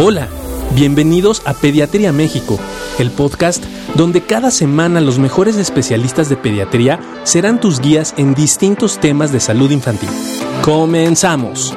[0.00, 0.28] Hola,
[0.76, 2.56] bienvenidos a Pediatría México,
[3.00, 3.64] el podcast
[3.96, 9.40] donde cada semana los mejores especialistas de pediatría serán tus guías en distintos temas de
[9.40, 10.08] salud infantil.
[10.64, 11.76] Comenzamos.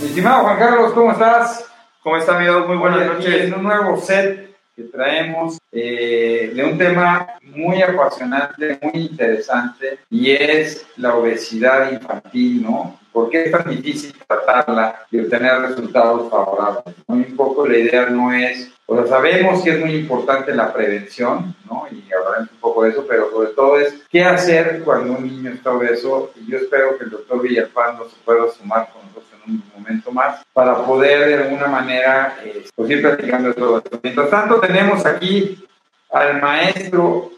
[0.00, 1.70] Mi estimado Juan Carlos, ¿cómo estás?
[2.02, 2.66] ¿Cómo está, amigo?
[2.66, 3.44] Muy buenas noches.
[3.44, 10.30] En un nuevo set que traemos eh, de un tema muy apasionante, muy interesante, y
[10.30, 12.98] es la obesidad infantil, ¿no?
[13.12, 16.94] ¿Por qué es tan difícil tratarla y obtener resultados favorables?
[17.08, 17.14] ¿no?
[17.14, 21.56] Un poco la idea no es, o sea, sabemos que es muy importante la prevención,
[21.64, 21.86] ¿no?
[21.90, 25.50] Y hablaremos un poco de eso, pero sobre todo es qué hacer cuando un niño
[25.50, 29.54] está obeso, y yo espero que el doctor Villalpando se pueda sumar con nosotros en
[29.54, 33.98] un momento más para poder de alguna manera eh, pues, ir platicando de todo esto.
[34.02, 35.66] Mientras tanto, tenemos aquí
[36.10, 37.30] al maestro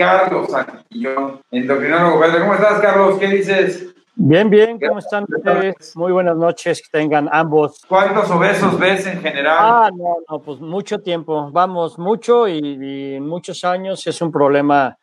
[0.00, 2.20] Carlos Santillón, endocrinólogo.
[2.20, 2.40] verde.
[2.40, 3.18] ¿Cómo estás, Carlos?
[3.18, 3.94] ¿Qué dices?
[4.14, 5.94] Bien, bien, ¿cómo están ustedes?
[5.94, 7.82] Muy buenas noches, que tengan ambos.
[7.86, 9.58] ¿Cuántos obesos ves en general?
[9.60, 14.96] Ah, no, no, pues mucho tiempo, vamos, mucho y, y muchos años es un problema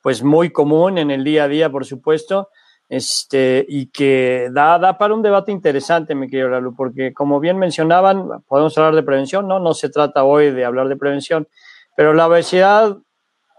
[0.00, 2.50] pues muy común en el día a día, por supuesto,
[2.88, 7.58] este, y que da, da para un debate interesante, mi querido Lalu, porque como bien
[7.58, 9.58] mencionaban, podemos hablar de prevención, ¿no?
[9.58, 11.48] No se trata hoy de hablar de prevención,
[11.96, 12.98] pero la obesidad,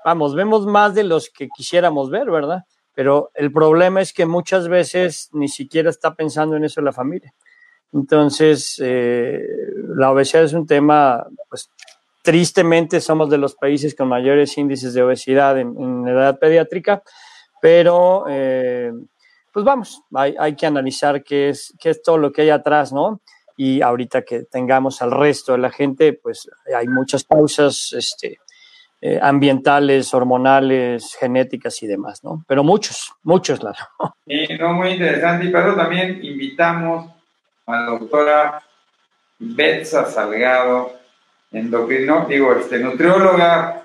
[0.07, 2.63] vamos, vemos más de los que quisiéramos ver, ¿verdad?
[2.93, 7.33] Pero el problema es que muchas veces ni siquiera está pensando en eso la familia.
[7.91, 9.43] Entonces, eh,
[9.97, 11.69] la obesidad es un tema, pues
[12.23, 17.03] tristemente somos de los países con mayores índices de obesidad en, en edad pediátrica,
[17.61, 18.93] pero eh,
[19.51, 22.93] pues vamos, hay, hay, que analizar qué es, qué es todo lo que hay atrás,
[22.93, 23.19] ¿no?
[23.57, 28.37] Y ahorita que tengamos al resto de la gente, pues hay muchas causas, este,
[28.99, 32.43] eh, ambientales, hormonales, genéticas y demás, ¿no?
[32.47, 33.77] Pero muchos, muchos, claro.
[34.27, 35.45] Sí, no, muy interesante.
[35.45, 37.11] Y pero también invitamos
[37.65, 38.63] a la doctora
[39.39, 40.93] Betsa Salgado,
[41.51, 43.83] endocrino, digo, este, nutrióloga.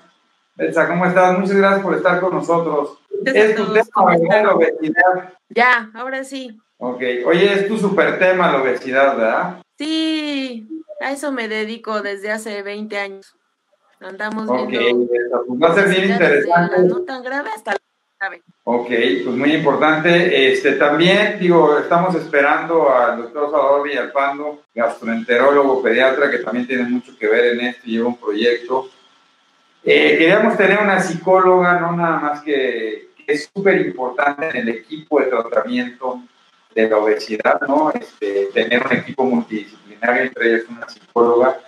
[0.56, 1.38] Betsa, ¿cómo estás?
[1.38, 2.98] Muchas gracias por estar con nosotros.
[3.24, 4.44] Es tu tema, ¿verdad?
[4.44, 5.32] La obesidad.
[5.48, 6.58] Ya, ahora sí.
[6.78, 9.62] Ok, oye, es tu super tema la obesidad, ¿verdad?
[9.78, 10.68] Sí,
[11.00, 13.36] a eso me dedico desde hace 20 años.
[14.04, 15.06] Andamos viendo.
[15.46, 16.76] pues va a ser bien interesante.
[16.76, 17.78] la no tan grave hasta la
[18.18, 18.42] grave.
[18.64, 20.52] Ok, pues muy importante.
[20.52, 27.16] Este, también, digo, estamos esperando al doctor Salvador Villalpando, gastroenterólogo, pediatra, que también tiene mucho
[27.16, 28.88] que ver en esto y lleva un proyecto.
[29.84, 34.68] Eh, queríamos tener una psicóloga, no nada más que, que es súper importante en el
[34.68, 36.22] equipo de tratamiento
[36.74, 37.90] de la obesidad, ¿no?
[37.90, 41.58] Este, tener un equipo multidisciplinario, entre ellas una psicóloga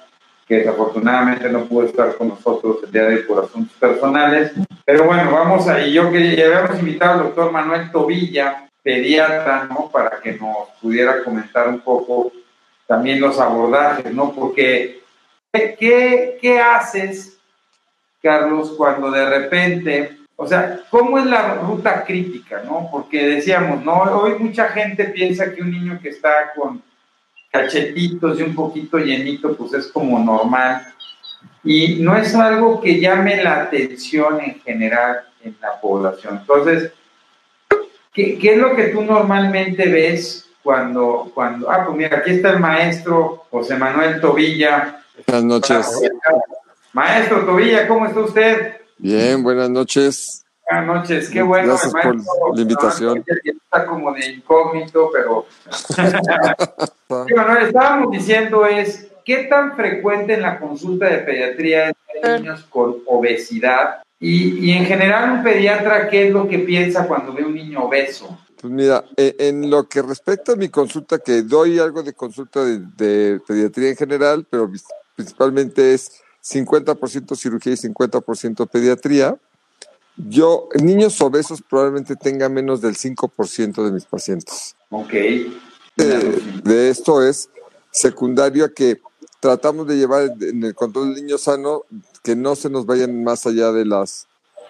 [0.46, 4.52] que desafortunadamente no pudo estar con nosotros el día de hoy por asuntos personales.
[4.84, 5.92] Pero bueno, vamos ahí.
[5.92, 9.88] Yo quería, habíamos invitado al doctor Manuel Tobilla, pediatra, ¿no?
[9.90, 12.30] Para que nos pudiera comentar un poco
[12.86, 14.32] también los abordajes, ¿no?
[14.32, 15.00] Porque,
[15.50, 17.38] ¿qué, qué haces,
[18.22, 22.88] Carlos, cuando de repente, o sea, ¿cómo es la ruta crítica, ¿no?
[22.92, 24.02] Porque decíamos, ¿no?
[24.02, 26.82] Hoy mucha gente piensa que un niño que está con
[27.54, 30.92] cachetitos y un poquito llenito, pues es como normal.
[31.62, 36.38] Y no es algo que llame la atención en general en la población.
[36.40, 36.90] Entonces,
[38.12, 41.70] ¿qué, qué es lo que tú normalmente ves cuando, cuando...
[41.70, 45.04] Ah, pues mira, aquí está el maestro José Manuel Tobilla.
[45.24, 46.00] Buenas noches.
[46.92, 48.76] Maestro Tobilla, ¿cómo está usted?
[48.98, 50.43] Bien, buenas noches.
[50.70, 51.68] Buenas noches, qué bueno.
[51.68, 53.24] Gracias por la invitación.
[53.44, 55.46] Está como de incógnito, pero...
[57.36, 62.64] Manuel, estábamos diciendo es, ¿qué tan frecuente en la consulta de pediatría es de niños
[62.70, 64.02] con obesidad?
[64.18, 67.84] Y, y en general un pediatra, ¿qué es lo que piensa cuando ve un niño
[67.84, 68.38] obeso?
[68.58, 72.64] Pues mira, eh, en lo que respecta a mi consulta, que doy algo de consulta
[72.64, 74.70] de, de pediatría en general, pero
[75.14, 79.36] principalmente es 50% cirugía y 50% pediatría.
[80.16, 84.76] Yo, niños obesos probablemente tenga menos del 5% de mis pacientes.
[84.90, 85.12] Ok.
[85.12, 87.48] de, de esto es
[87.90, 89.00] secundario a que
[89.40, 91.82] tratamos de llevar en el control del niño sano
[92.22, 94.26] que no se nos vayan más allá de las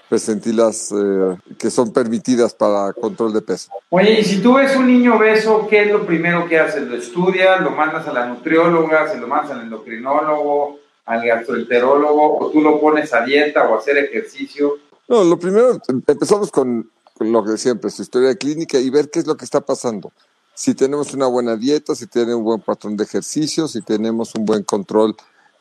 [0.09, 3.71] percentilas eh, que son permitidas para control de peso.
[3.91, 6.83] Oye, y si tú ves un niño obeso, ¿qué es lo primero que haces?
[6.83, 7.61] ¿Lo estudias?
[7.61, 9.09] ¿Lo mandas a la nutrióloga?
[9.09, 10.81] ¿Se lo mandas al endocrinólogo?
[11.07, 12.39] ¿Al gastroenterólogo?
[12.39, 14.79] ¿O tú lo pones a dieta o a hacer ejercicio?
[15.09, 16.91] No, lo primero, em- empezamos con,
[17.21, 20.13] lo que siempre, su historia clínica y ver qué es lo que está pasando.
[20.55, 24.45] Si tenemos una buena dieta, si tiene un buen patrón de ejercicio, si tenemos un
[24.47, 25.17] buen control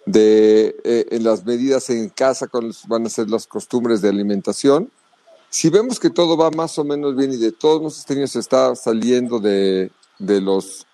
[0.05, 4.91] de eh, en las medidas en casa, cuáles van a ser las costumbres de alimentación,
[5.49, 8.39] Si vemos que todo va más o menos bien y de todos nuestros niños se
[8.39, 10.87] está saliendo de, de los,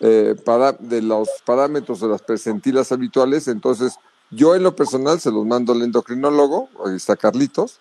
[0.00, 3.94] eh, para, de los parámetros de las presentilas habituales, entonces
[4.30, 7.80] yo en lo personal se los mando al endocrinólogo, ahí está Carlitos,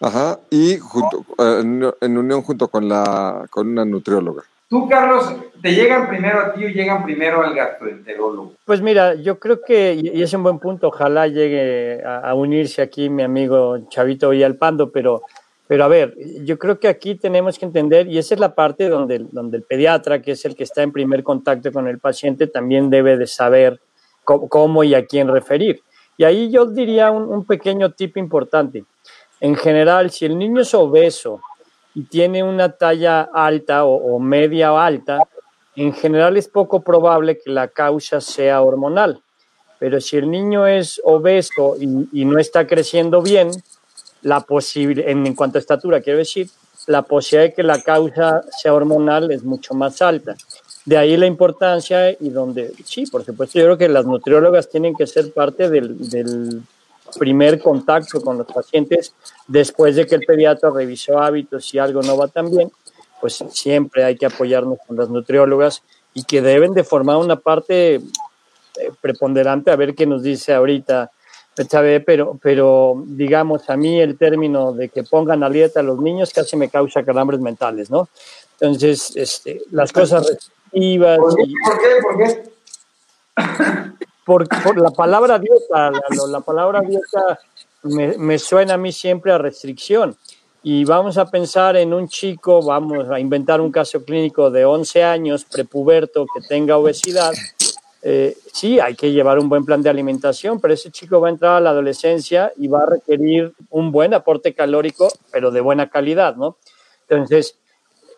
[0.00, 4.42] ajá, y junto, eh, en, en unión junto con, la, con una nutrióloga.
[4.68, 5.32] Tú, Carlos,
[5.62, 8.54] ¿te llegan primero a ti o llegan primero al gastroenterólogo?
[8.64, 12.82] Pues mira, yo creo que, y es un buen punto, ojalá llegue a, a unirse
[12.82, 15.22] aquí mi amigo Chavito Villalpando, pero,
[15.68, 18.88] pero a ver, yo creo que aquí tenemos que entender, y esa es la parte
[18.88, 22.48] donde, donde el pediatra, que es el que está en primer contacto con el paciente,
[22.48, 23.80] también debe de saber
[24.24, 25.80] cómo, cómo y a quién referir.
[26.16, 28.84] Y ahí yo diría un, un pequeño tip importante.
[29.40, 31.40] En general, si el niño es obeso,
[31.96, 35.20] y tiene una talla alta o, media o alta,
[35.76, 39.22] en general es poco probable que la causa sea hormonal.
[39.78, 43.50] Pero si el niño es obeso y, no está creciendo bien,
[44.20, 46.50] la posible, en, cuanto a estatura, quiero decir,
[46.86, 50.36] la posibilidad de que la causa sea hormonal es mucho más alta.
[50.84, 54.94] De ahí la importancia y donde, sí, por supuesto, yo creo que las nutriólogas tienen
[54.94, 56.62] que ser parte del
[57.18, 59.14] primer contacto con los pacientes
[59.46, 62.70] después de que el pediatra revisó hábitos y algo no va tan bien,
[63.20, 65.82] pues siempre hay que apoyarnos con las nutriólogas
[66.14, 68.00] y que deben de formar una parte eh,
[69.00, 71.10] preponderante a ver qué nos dice ahorita
[71.56, 75.98] Betsabe, pero, pero digamos, a mí el término de que pongan a dieta a los
[75.98, 78.10] niños casi me causa calambres mentales, ¿no?
[78.60, 81.18] Entonces, este, las cosas restrictivas...
[81.18, 81.42] ¿Por qué?
[81.46, 81.88] y- ¿Por qué?
[82.02, 83.95] ¿Por qué?
[84.26, 84.46] Por,
[84.76, 87.38] la palabra dieta, la, la palabra dieta
[87.84, 90.16] me, me, suena a mí siempre a restricción.
[90.64, 95.04] Y vamos a pensar en un chico, vamos a inventar un caso clínico de 11
[95.04, 97.32] años, prepuberto, que tenga obesidad.
[98.02, 101.30] Eh, sí, hay que llevar un buen plan de alimentación, pero ese chico va a
[101.30, 105.88] entrar a la adolescencia y va a requerir un buen aporte calórico, pero de buena
[105.88, 106.56] calidad, ¿no?
[107.08, 107.58] Entonces,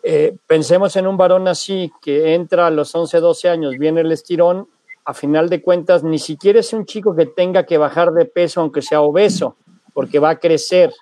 [0.01, 4.11] eh, pensemos en un varón así que entra a los 11, 12 años, viene el
[4.11, 4.67] estirón,
[5.09, 8.61] a final de cuentas, ni siquiera es un chico que tenga que bajar de peso
[8.61, 9.57] aunque sea obeso,
[9.91, 10.93] porque va a crecer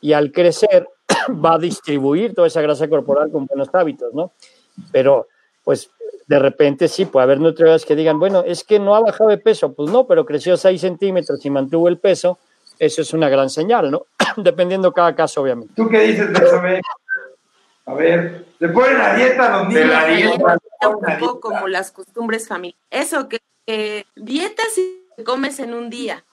[0.00, 0.88] y al crecer
[1.44, 4.32] va a distribuir toda esa grasa corporal con buenos hábitos, ¿no?
[4.92, 5.28] Pero,
[5.62, 5.90] pues,
[6.26, 9.36] de repente sí, puede haber nutriólogos que digan, bueno, es que no ha bajado de
[9.36, 12.38] peso, pues no, pero creció 6 centímetros y mantuvo el peso,
[12.78, 14.06] eso es una gran señal, ¿no?
[14.38, 15.74] Dependiendo cada caso, obviamente.
[15.76, 16.30] ¿Tú qué dices?
[17.84, 19.82] A ver, ¿se ponen a dieta los niños?
[19.82, 20.58] De la ¿Se dieta.
[20.88, 22.80] un poco como las costumbres familiares.
[22.88, 26.24] Eso que, que dieta si comes en un día.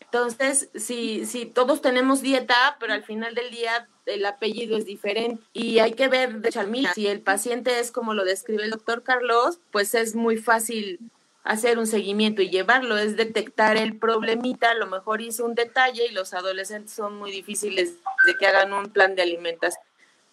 [0.00, 5.42] Entonces, si, si todos tenemos dieta, pero al final del día el apellido es diferente
[5.52, 6.92] y hay que ver de Charmila.
[6.92, 11.00] Si el paciente es como lo describe el doctor Carlos, pues es muy fácil
[11.42, 16.06] hacer un seguimiento y llevarlo, es detectar el problemita, a lo mejor hizo un detalle
[16.06, 17.94] y los adolescentes son muy difíciles
[18.26, 19.84] de que hagan un plan de alimentación.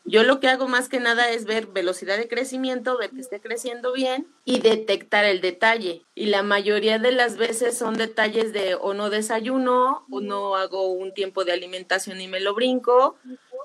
[0.03, 3.39] Yo lo que hago más que nada es ver velocidad de crecimiento, ver que esté
[3.39, 6.03] creciendo bien y detectar el detalle.
[6.15, 10.91] Y la mayoría de las veces son detalles de o no desayuno, o no hago
[10.91, 13.15] un tiempo de alimentación y me lo brinco,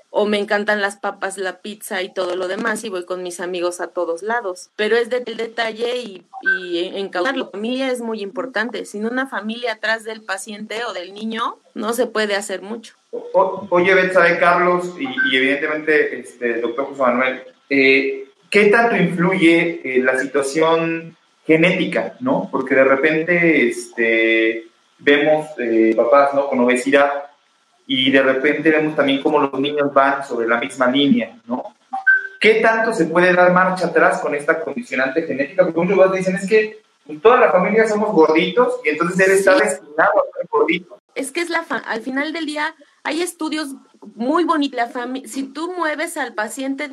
[0.09, 3.39] o me encantan las papas, la pizza y todo lo demás y voy con mis
[3.39, 4.69] amigos a todos lados.
[4.75, 7.45] Pero es del detalle y, y encautarlo.
[7.45, 8.85] La familia es muy importante.
[8.85, 12.93] Sin una familia atrás del paciente o del niño, no se puede hacer mucho.
[13.11, 19.81] O, oye, Betsabe, Carlos y, y, evidentemente este, doctor José Manuel, eh, ¿qué tanto influye
[19.83, 22.49] eh, la situación genética, no?
[22.51, 24.67] Porque de repente este,
[24.99, 26.47] vemos eh, papás ¿no?
[26.47, 27.27] con obesidad
[27.85, 31.75] y de repente vemos también cómo los niños van sobre la misma línea, ¿no?
[32.39, 35.63] ¿Qué tanto se puede dar marcha atrás con esta condicionante genética?
[35.63, 36.81] Porque muchos padres dicen, es que
[37.21, 40.99] toda la familia somos gorditos y entonces él está destinado a ser gordito.
[41.15, 42.75] Es que es la al final del día
[43.07, 43.69] hay estudios
[44.15, 44.81] muy bonitos.
[45.27, 46.91] Si tú mueves al paciente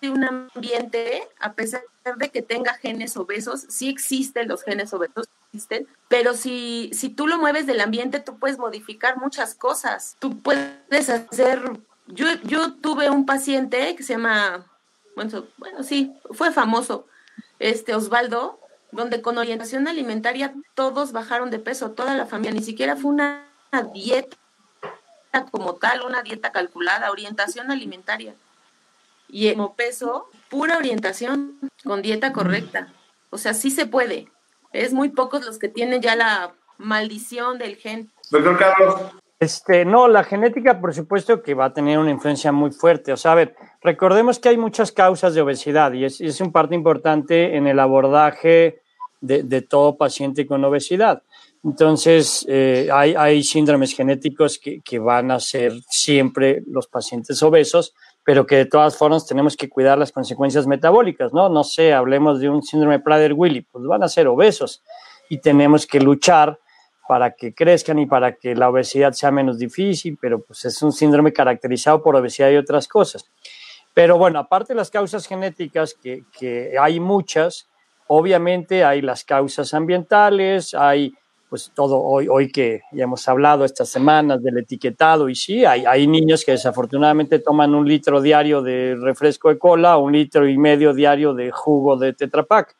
[0.00, 1.82] de un ambiente, a pesar
[2.16, 7.28] de que tenga genes obesos, sí existen los genes obesos, existen, pero si, si tú
[7.28, 10.16] lo mueves del ambiente, tú puedes modificar muchas cosas.
[10.18, 11.78] Tú puedes hacer...
[12.08, 14.66] Yo, yo tuve un paciente que se llama,
[15.14, 17.06] bueno, bueno, sí, fue famoso,
[17.60, 18.58] este Osvaldo,
[18.90, 23.46] donde con orientación alimentaria todos bajaron de peso, toda la familia, ni siquiera fue una
[23.94, 24.39] dieta
[25.50, 28.34] como tal, una dieta calculada, orientación alimentaria.
[29.28, 32.92] Y como peso, pura orientación con dieta correcta.
[33.30, 34.28] O sea, sí se puede.
[34.72, 38.10] Es muy pocos los que tienen ya la maldición del gen.
[38.30, 39.00] Doctor Carlos.
[39.38, 43.12] Este, no, la genética, por supuesto, que va a tener una influencia muy fuerte.
[43.12, 46.52] O sea, a ver, recordemos que hay muchas causas de obesidad y es, es un
[46.52, 48.82] parte importante en el abordaje
[49.20, 51.22] de, de todo paciente con obesidad.
[51.62, 58.46] Entonces, eh, hay, síndromes genéticos que, que, van a ser siempre los pacientes obesos, pero
[58.46, 61.50] que de todas formas tenemos que cuidar las consecuencias metabólicas, ¿no?
[61.50, 64.82] No sé, hablemos de un síndrome Prader-Willi, pues van a ser obesos
[65.28, 66.58] y tenemos que luchar
[67.06, 70.92] para que crezcan y para que la obesidad sea menos difícil, pero pues es un
[70.92, 73.28] síndrome caracterizado por obesidad y otras cosas.
[73.92, 77.68] Pero bueno, aparte de las causas genéticas, que, que hay muchas,
[78.06, 81.12] obviamente hay las causas ambientales, hay
[81.50, 85.84] pues todo hoy, hoy que ya hemos hablado estas semanas del etiquetado y sí, hay,
[85.84, 90.56] hay niños que desafortunadamente toman un litro diario de refresco de cola, un litro y
[90.56, 92.76] medio diario de jugo de Tetra Pak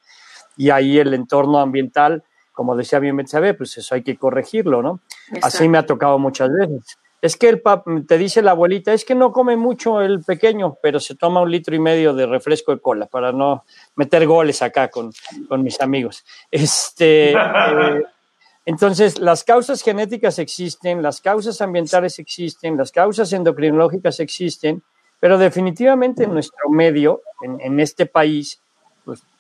[0.57, 2.23] y ahí el entorno ambiental
[2.53, 5.01] como decía bien Betsabe, pues eso hay que corregirlo, ¿no?
[5.41, 6.99] Así me ha tocado muchas veces.
[7.23, 10.77] Es que el pap, te dice la abuelita, es que no come mucho el pequeño,
[10.83, 13.65] pero se toma un litro y medio de refresco de cola para no
[13.97, 15.11] meter goles acá con,
[15.49, 16.23] con mis amigos.
[16.51, 18.03] Este, eh,
[18.71, 24.85] entonces, las causas genéticas existen, las causas ambientales existen, las causas endocrinológicas existen,
[25.19, 28.63] pero definitivamente en nuestro medio, en, este país,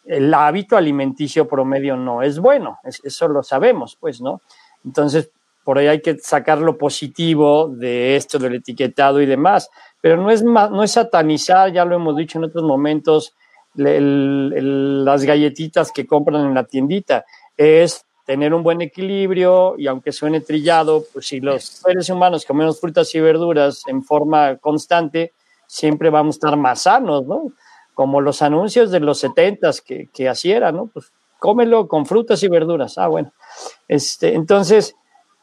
[0.04, 4.40] el hábito alimenticio promedio no es bueno, eso lo sabemos, pues, ¿no?
[4.84, 5.30] Entonces,
[5.62, 9.70] por ahí hay que sacar lo positivo de esto del etiquetado y demás,
[10.00, 13.37] pero no es, no es satanizar, ya lo hemos dicho en otros momentos,
[13.75, 17.25] las galletitas que compran en la tiendita,
[17.56, 22.80] es tener un buen equilibrio y aunque suene trillado, pues si los seres humanos comemos
[22.80, 25.32] frutas y verduras en forma constante,
[25.66, 27.50] siempre vamos a estar más sanos, ¿no?
[27.92, 30.87] como los anuncios de los setentas que, que así era, ¿no?
[30.87, 32.99] Pues cómelo con frutas y verduras.
[32.99, 33.32] Ah, bueno.
[33.88, 34.94] Este, entonces,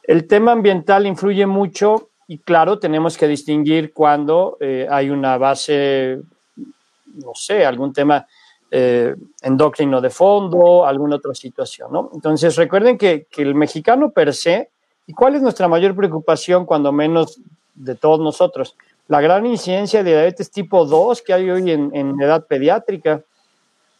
[0.04, 6.22] el tema ambiental influye mucho y claro, tenemos que distinguir cuando eh, hay una base,
[6.56, 8.26] no sé, algún tema
[8.70, 12.10] eh, endocrino de fondo, alguna otra situación, ¿no?
[12.14, 14.70] Entonces, recuerden que, que el mexicano per se,
[15.06, 17.40] ¿y cuál es nuestra mayor preocupación cuando menos
[17.74, 18.76] de todos nosotros?
[19.08, 23.22] la gran incidencia de diabetes tipo 2 que hay hoy en, edad pediátrica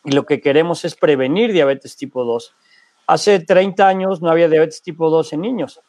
[0.04, 2.54] y lo que queremos es prevenir diabetes tipo 2.
[3.06, 5.80] Hace 30 años no había diabetes tipo 2 en niños.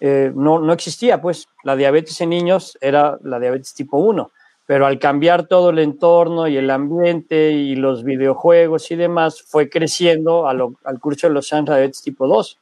[0.00, 4.30] Eh, no, no existía, pues la diabetes en niños era la diabetes tipo 1,
[4.66, 9.70] pero al cambiar todo el entorno y el ambiente y los videojuegos y demás, fue
[9.70, 12.58] creciendo al curso de los diabetes tipo 2,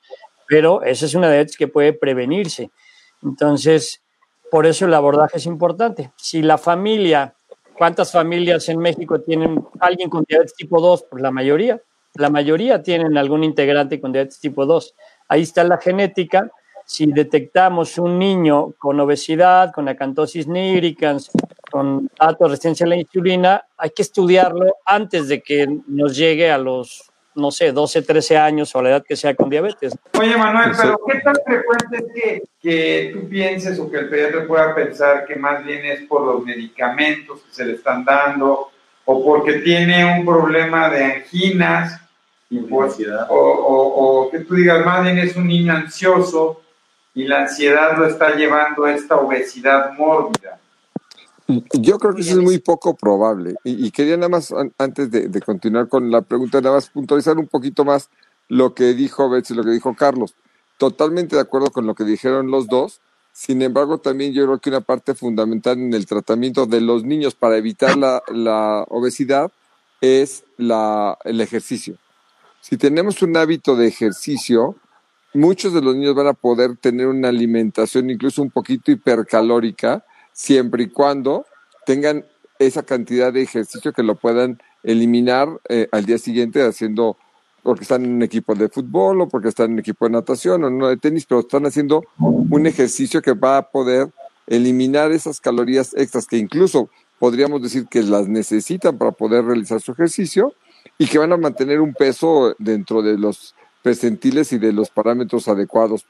[0.47, 2.71] pero esa es una diabetes que puede prevenirse.
[3.23, 4.03] Entonces,
[4.51, 6.13] por eso el abordaje es importante.
[6.17, 7.35] Si la familia,
[7.77, 11.07] ¿cuántas familias en México tienen alguien con diabetes tipo 2?
[11.11, 11.81] Pues la mayoría.
[12.17, 14.95] La mayoría tienen algún integrante con diabetes tipo 2.
[15.29, 16.51] Ahí está la genética.
[16.85, 21.31] Si detectamos un niño con obesidad, con acantosis nigricans,
[21.75, 26.57] con alta resistencia a la insulina, hay que estudiarlo antes de que nos llegue a
[26.57, 29.99] los no sé, 12, 13 años o la edad que sea con diabetes.
[30.16, 34.47] Oye, Manuel, pero ¿qué tan frecuente es que, que, tú pienses o que el pediatra
[34.47, 38.71] pueda pensar que más bien es por los medicamentos que se le están dando
[39.04, 42.00] o porque tiene un problema de anginas
[42.50, 42.99] y pues,
[43.31, 46.62] o, o, o que tú digas más bien es un niño ansioso
[47.16, 50.61] y la ansiedad lo está llevando a esta obesidad mórbida?
[51.47, 53.55] Yo creo que eso es muy poco probable.
[53.65, 57.85] Y, quería nada más, antes de, continuar con la pregunta, nada más puntualizar un poquito
[57.85, 58.09] más
[58.49, 60.35] lo que dijo Betsy y lo que dijo Carlos.
[60.79, 63.01] Totalmente de acuerdo con lo que dijeron los dos.
[63.33, 67.35] Sin embargo, también yo creo que una parte fundamental en el tratamiento de los niños
[67.35, 69.51] para evitar la, la obesidad
[70.01, 71.97] es la, el ejercicio.
[72.61, 74.77] Si tenemos un hábito de ejercicio,
[75.35, 80.83] muchos de los niños van a poder tener una alimentación incluso un poquito hipercalórica, siempre
[80.83, 81.47] y cuando
[81.87, 82.26] tengan
[82.59, 87.17] esa cantidad de ejercicio que lo puedan eliminar eh, al día siguiente haciendo
[87.62, 90.64] porque están en un equipo de fútbol o porque están en un equipo de natación
[90.64, 94.11] o no de tenis, pero están haciendo un ejercicio que va a poder
[94.47, 99.93] eliminar esas calorías extras que incluso podríamos decir que las necesitan para poder realizar su
[99.93, 100.53] ejercicio
[100.99, 105.49] y que van a mantener un peso dentro de los percentiles y de los parámetros
[105.49, 106.05] adecuados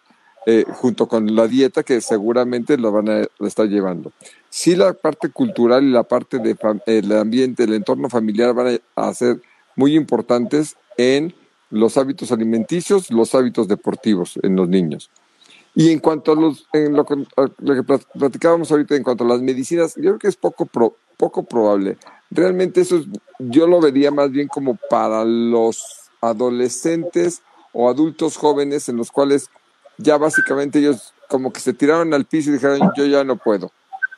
[0.47, 4.13] eh, junto con la dieta que seguramente lo van a estar llevando.
[4.51, 9.15] Sí, la parte cultural y la parte del de, ambiente, el entorno familiar van a,
[9.15, 9.41] ser
[9.75, 11.35] muy importantes en
[11.71, 15.11] los hábitos alimenticios, los hábitos deportivos en los niños.
[15.75, 20.03] Y en cuanto a los, lo que, platicábamos ahorita en cuanto a las medicinas, yo
[20.03, 20.67] creo que es poco,
[21.17, 21.97] poco probable.
[22.31, 23.03] Realmente eso
[23.39, 25.83] yo lo vería más bien como para los
[26.21, 27.41] adolescentes
[27.73, 29.49] o adultos jóvenes en los cuales
[29.99, 33.71] ya básicamente ellos como que se tiraron al piso y dijeron, yo ya no puedo.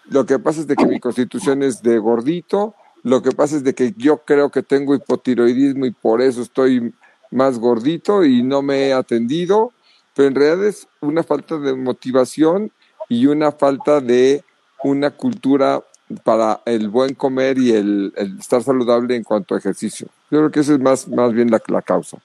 [0.09, 3.65] Lo que pasa es de que mi constitución es de gordito, lo que pasa es
[3.65, 6.93] de que yo creo que tengo hipotiroidismo y por eso estoy
[7.31, 9.73] más gordito y no me he atendido
[10.17, 12.73] pero en realidad es una falta de motivación
[13.09, 14.43] y una falta de
[14.83, 15.83] una cultura
[16.25, 20.09] para el buen comer y el, estar saludable en cuanto a ejercicio.
[20.31, 22.17] Yo creo que esa es más, más bien la, la causa.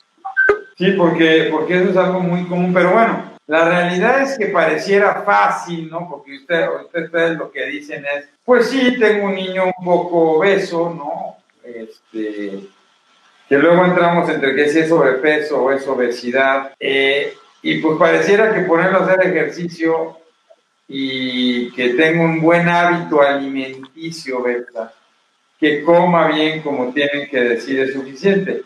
[0.78, 5.24] Sí, porque, porque eso es algo muy común, pero bueno, la realidad es que pareciera
[5.24, 6.08] fácil, ¿no?
[6.10, 10.94] Porque usted, ustedes lo que dicen es, pues sí, tengo un niño un poco obeso,
[10.98, 11.36] ¿no?
[11.62, 12.62] Este,
[13.50, 18.54] que luego entramos entre que si es sobrepeso o es obesidad, eh, y pues pareciera
[18.54, 20.18] que ponerlo a hacer ejercicio
[20.88, 24.94] y que tenga un buen hábito alimenticio, ¿verdad?
[25.60, 28.62] Que coma bien como tienen que decir es suficiente.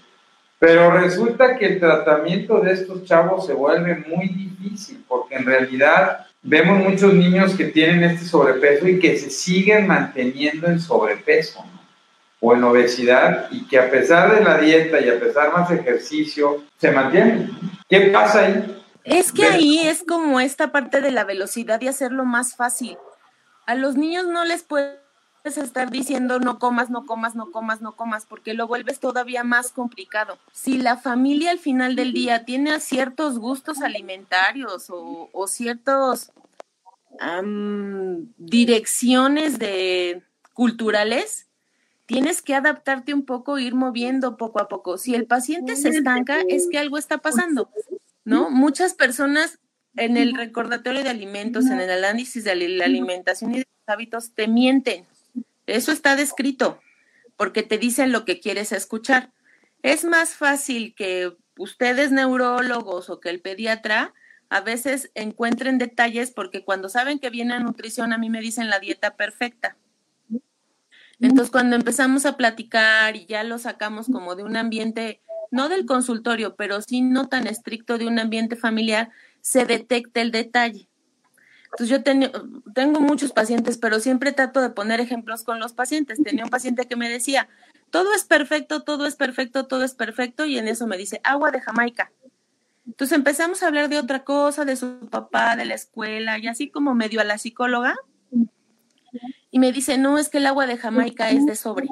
[0.65, 6.25] Pero resulta que el tratamiento de estos chavos se vuelve muy difícil porque en realidad
[6.41, 11.63] vemos muchos niños que tienen este sobrepeso y que se siguen manteniendo en sobrepeso
[12.39, 16.63] o en obesidad y que a pesar de la dieta y a pesar más ejercicio
[16.79, 17.51] se mantienen.
[17.87, 18.83] ¿Qué pasa ahí?
[19.03, 22.97] Es que ahí es como esta parte de la velocidad y hacerlo más fácil.
[23.67, 24.63] A los niños no les
[25.45, 29.43] puedes estar diciendo no comas, no comas, no comas, no comas, porque lo vuelves todavía
[29.43, 30.39] más complicado.
[30.51, 36.31] Si la familia al final del día tiene ciertos gustos alimentarios o, o ciertos
[38.37, 40.23] direcciones de
[40.53, 41.45] culturales,
[42.07, 44.97] tienes que adaptarte un poco, ir moviendo poco a poco.
[44.97, 47.69] Si el paciente se estanca, es que algo está pasando.
[48.23, 48.49] ¿no?
[48.49, 49.59] Muchas personas
[49.95, 54.31] en el recordatorio de alimentos, en el análisis de la alimentación y de los hábitos,
[54.31, 55.05] te mienten.
[55.67, 56.79] Eso está descrito,
[57.37, 59.31] porque te dicen lo que quieres escuchar.
[59.81, 64.13] Es más fácil que ustedes neurólogos o que el pediatra
[64.49, 68.69] a veces encuentren detalles porque cuando saben que viene a nutrición a mí me dicen
[68.69, 69.75] la dieta perfecta.
[71.19, 75.85] Entonces cuando empezamos a platicar y ya lo sacamos como de un ambiente no del
[75.85, 80.89] consultorio, pero sí no tan estricto de un ambiente familiar, se detecta el detalle.
[81.77, 82.03] Entonces yo
[82.73, 86.23] tengo muchos pacientes, pero siempre trato de poner ejemplos con los pacientes.
[86.23, 87.49] Tenía un paciente que me decía,
[87.89, 91.51] todo es perfecto, todo es perfecto, todo es perfecto, y en eso me dice, agua
[91.51, 92.13] de Jamaica.
[92.85, 96.69] Entonces empezamos a hablar de otra cosa, de su papá, de la escuela, y así
[96.69, 97.97] como medio a la psicóloga.
[99.51, 101.89] Y me dice, no, es que el agua de Jamaica es de sobre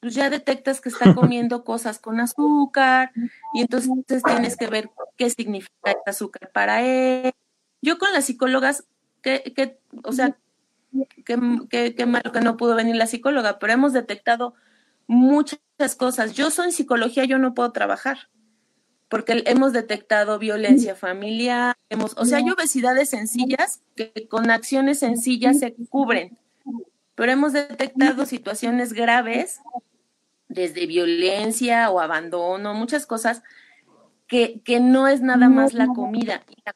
[0.00, 3.12] pues ya detectas que está comiendo cosas con azúcar
[3.54, 7.32] y entonces tienes que ver qué significa el azúcar para él.
[7.82, 8.84] Yo con las psicólogas,
[9.20, 10.38] que, o sea,
[11.24, 14.54] qué que, malo que no pudo venir la psicóloga, pero hemos detectado
[15.06, 15.60] muchas
[15.98, 16.32] cosas.
[16.32, 18.28] Yo soy en psicología, yo no puedo trabajar
[19.12, 25.58] porque hemos detectado violencia familiar, hemos, o sea, hay obesidades sencillas que con acciones sencillas
[25.58, 26.38] se cubren,
[27.14, 29.60] pero hemos detectado situaciones graves
[30.48, 33.42] desde violencia o abandono, muchas cosas,
[34.26, 36.74] que, que no es nada más la comida, la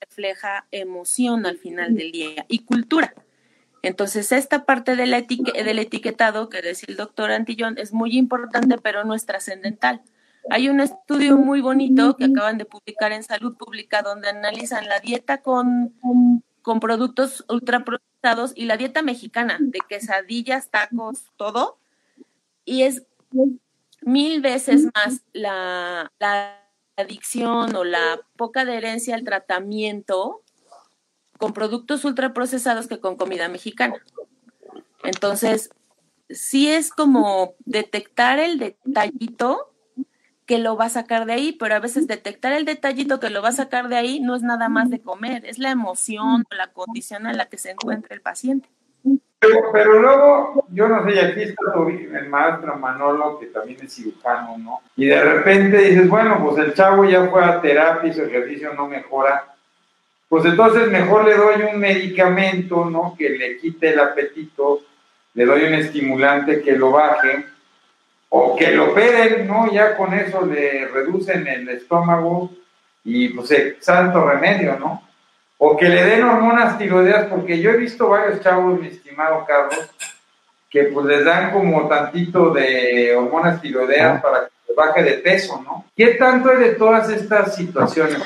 [0.00, 3.14] refleja emoción al final del día y cultura.
[3.82, 9.04] Entonces, esta parte del, del etiquetado que decía el doctor Antillón es muy importante, pero
[9.04, 10.02] no es trascendental.
[10.50, 15.00] Hay un estudio muy bonito que acaban de publicar en Salud Pública donde analizan la
[15.00, 15.94] dieta con,
[16.62, 21.78] con productos ultraprocesados y la dieta mexicana de quesadillas, tacos, todo.
[22.64, 23.02] Y es
[24.02, 26.10] mil veces más la,
[27.00, 30.42] adicción o la poca adherencia al tratamiento
[31.38, 34.02] con productos ultraprocesados que con comida mexicana.
[35.02, 35.70] Entonces,
[36.28, 39.72] sí es como detectar el detallito
[40.46, 43.40] que lo va a sacar de ahí, pero a veces detectar el detallito que lo
[43.40, 46.54] va a sacar de ahí no es nada más de comer, es la emoción o
[46.54, 48.68] la condición en la que se encuentra el paciente.
[49.40, 54.80] Pero, luego, yo no sé, aquí está el maestro Manolo, que también es cirujano, ¿no?
[54.96, 58.74] Y de repente dices, bueno, pues el chavo ya fue a terapia y su ejercicio
[58.74, 59.46] no mejora.
[60.28, 63.14] Pues entonces mejor le doy un medicamento, ¿no?
[63.18, 64.82] Que le quite el apetito,
[65.32, 67.46] le doy un estimulante que lo baje,
[68.28, 69.72] o que lo operen, ¿no?
[69.72, 72.50] Ya con eso le reducen el estómago
[73.04, 73.50] y pues
[73.80, 75.02] santo remedio, ¿no?
[75.62, 78.88] o que le den hormonas tiroideas, porque yo he visto varios chavos, mi
[79.20, 79.90] estimado Carlos,
[80.68, 85.84] que pues les dan como tantito de hormonas tiroideas para que baje de peso, ¿no?
[85.96, 88.22] ¿Qué tanto es de todas estas situaciones?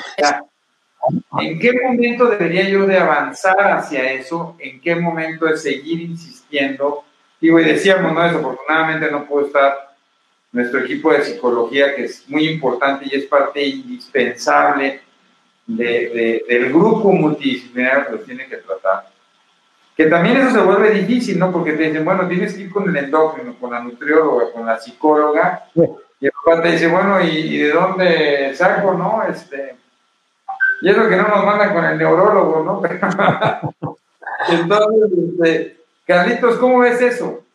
[1.39, 4.55] ¿En qué momento debería yo de avanzar hacia eso?
[4.59, 7.03] ¿En qué momento de seguir insistiendo?
[7.41, 8.23] Digo, y decíamos, ¿no?
[8.23, 9.95] Desafortunadamente no puedo estar
[10.51, 15.01] nuestro equipo de psicología, que es muy importante y es parte indispensable
[15.67, 19.14] de, del grupo multidisciplinario que los tiene que tratar.
[19.95, 21.51] Que también eso se vuelve difícil, ¿no?
[21.51, 24.77] Porque te dicen, bueno, tienes que ir con el endócrino, con la nutrióloga, con la
[24.77, 25.69] psicóloga.
[26.19, 29.23] Y el papá te dice, bueno, ¿y, de dónde saco, no?
[29.23, 29.75] Este,
[30.81, 32.81] Y es lo que no nos mandan con el neurólogo, ¿no?
[34.49, 37.45] Entonces, este, Carlitos, ¿cómo ves eso?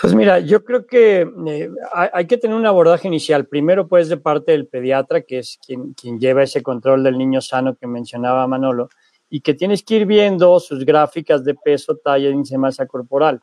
[0.00, 3.46] Pues mira, yo creo que eh, hay que tener un abordaje inicial.
[3.46, 7.40] Primero, pues, de parte del pediatra, que es quien, quien lleva ese control del niño
[7.40, 8.88] sano que mencionaba Manolo,
[9.34, 13.40] y que tienes que ir viendo sus gráficas de peso, talla, índice masa corporal.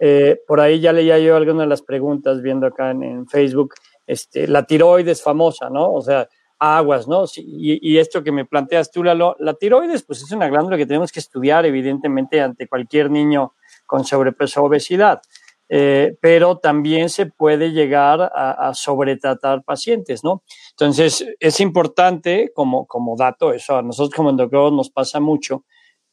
[0.00, 3.74] Eh, por ahí ya leía yo algunas de las preguntas viendo acá en, Facebook.
[4.06, 5.92] Este, la tiroides famosa, ¿no?
[5.92, 6.26] O sea,
[6.58, 7.24] aguas, ¿no?
[7.36, 10.86] y, y, esto que me planteas tú, Lalo, la tiroides, pues es una glándula que
[10.86, 13.52] tenemos que estudiar, evidentemente, ante cualquier niño
[13.84, 15.20] con sobrepeso o obesidad.
[15.68, 20.44] Eh, pero también se puede llegar a, a, sobretratar pacientes, ¿no?
[20.70, 25.64] Entonces, es importante como, como dato, eso a nosotros como endocrinólogos nos pasa mucho,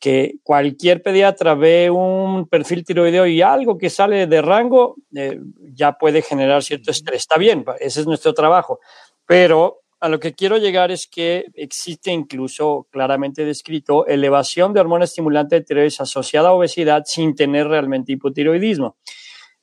[0.04, 5.40] que cualquier pediatra ve un perfil tiroideo y algo que sale de rango eh,
[5.74, 7.22] ya puede generar cierto estrés.
[7.22, 8.80] Está bien, ese es nuestro trabajo,
[9.26, 15.06] pero a lo que quiero llegar es que existe incluso claramente descrito elevación de hormona
[15.06, 18.98] estimulante de tiroides asociada a obesidad sin tener realmente hipotiroidismo.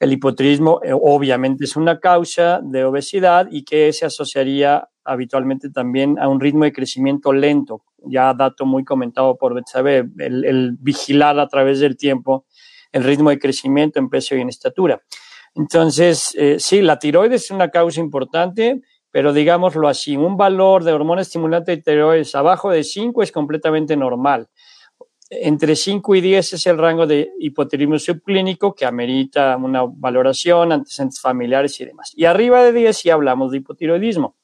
[0.01, 6.19] El hipotiroidismo eh, obviamente es una causa de obesidad y que se asociaría habitualmente también
[6.19, 7.85] a un ritmo de crecimiento lento.
[8.07, 12.47] Ya dato muy comentado por Betsabe, el, vigilar a través del tiempo
[12.93, 15.01] el ritmo de crecimiento en peso y en estatura.
[15.55, 20.93] Entonces, eh, sí, la tiroides es una causa importante, pero digámoslo así, un valor de
[20.93, 24.49] hormona estimulante de tiroides abajo de 5 es completamente normal
[25.31, 31.21] entre 5 y 10 es el rango de hipotiroidismo subclínico que amerita una valoración, antecedentes
[31.21, 32.13] familiares y demás.
[32.17, 34.37] Y arriba de 10 sí hablamos de hipotiroidismo.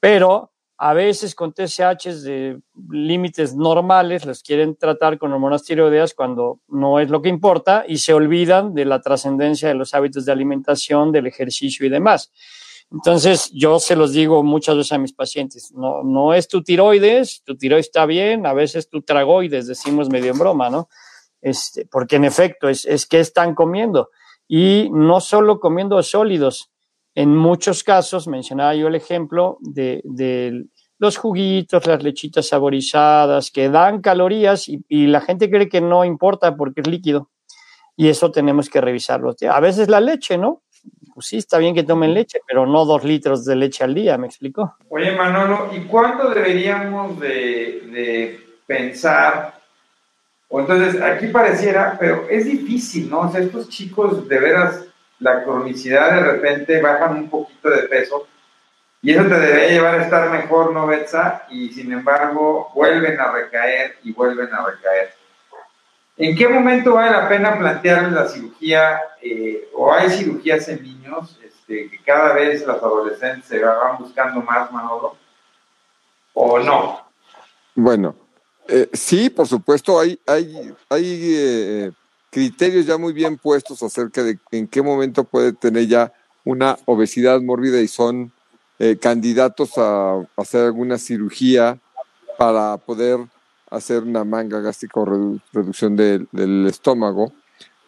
[0.00, 2.60] Pero a veces con TSH de
[2.90, 7.98] límites normales los quieren tratar con hormonas tiroideas cuando no es lo que importa y
[7.98, 12.32] se olvidan de la trascendencia de los hábitos de alimentación, del ejercicio y demás.
[12.90, 17.42] Entonces, yo se los digo muchas veces a mis pacientes, no, no es tu tiroides,
[17.44, 20.88] tu tiroides está bien, a veces tu tragoides, decimos medio en broma, ¿no?
[21.40, 24.10] Este, porque en efecto, es, es que están comiendo.
[24.48, 26.70] Y no solo comiendo sólidos,
[27.14, 30.66] en muchos casos, mencionaba yo el ejemplo de, de
[30.98, 36.04] los juguitos, las lechitas saborizadas, que dan calorías y, y, la gente cree que no
[36.04, 37.30] importa porque es líquido.
[37.96, 39.34] Y eso tenemos que revisarlo.
[39.50, 40.62] A veces la leche, ¿no?
[41.16, 44.18] Pues sí, está bien que tomen leche, pero no dos litros de leche al día,
[44.18, 44.76] ¿me explico?
[44.90, 49.54] Oye, Manolo, ¿y cuándo deberíamos de, de pensar?
[50.48, 53.20] O entonces, aquí pareciera, pero es difícil, ¿no?
[53.20, 54.84] O sea, estos chicos, de veras,
[55.20, 58.26] la cronicidad de repente bajan un poquito de peso
[59.00, 61.46] y eso te debería llevar a estar mejor, ¿no, Betsa?
[61.48, 65.14] Y sin embargo, vuelven a recaer y vuelven a recaer.
[66.18, 71.38] ¿En qué momento vale la pena plantear la cirugía eh, o hay cirugías en niños
[71.44, 75.16] este, que cada vez los adolescentes se van buscando más, Manolo?
[76.32, 77.00] ¿O no?
[77.74, 78.14] Bueno,
[78.68, 81.92] eh, sí, por supuesto, hay, hay, hay eh,
[82.30, 86.12] criterios ya muy bien puestos acerca de en qué momento puede tener ya
[86.44, 88.32] una obesidad mórbida y son
[88.78, 91.78] eh, candidatos a hacer alguna cirugía
[92.36, 93.20] para poder
[93.76, 97.32] hacer una manga gástrica o reducción de, del estómago.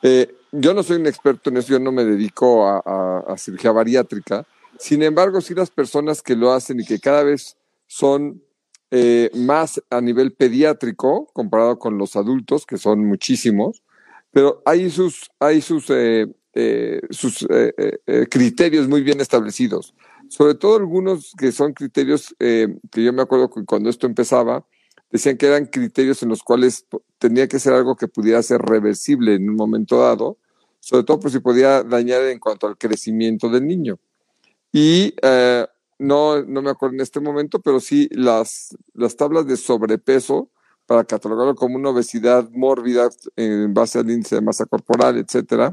[0.02, 4.46] Eh, yo no soy un experto en eso, yo no me dedico a, cirugía bariátrica.
[4.78, 8.42] Sin embargo, sí las personas que lo hacen y que cada vez son
[8.90, 13.82] eh, más a nivel pediátrico comparado con los adultos, que son muchísimos,
[14.30, 16.26] pero hay sus, hay sus, eh,
[17.10, 17.46] sus
[18.30, 19.94] criterios muy bien establecidos.
[20.28, 24.64] Sobre todo algunos que son criterios que yo me acuerdo que cuando esto empezaba,
[25.10, 26.86] decían que eran criterios en los cuales
[27.18, 30.38] tenía que ser algo que pudiera ser reversible en un momento dado,
[30.80, 33.98] sobre todo por si podía dañar en cuanto al crecimiento del niño.
[34.72, 35.66] Y eh,
[35.98, 40.50] no, no me acuerdo en este momento, pero sí las, las tablas de sobrepeso
[40.86, 45.72] para catalogarlo como una obesidad mórbida en base al índice de masa corporal, etcétera,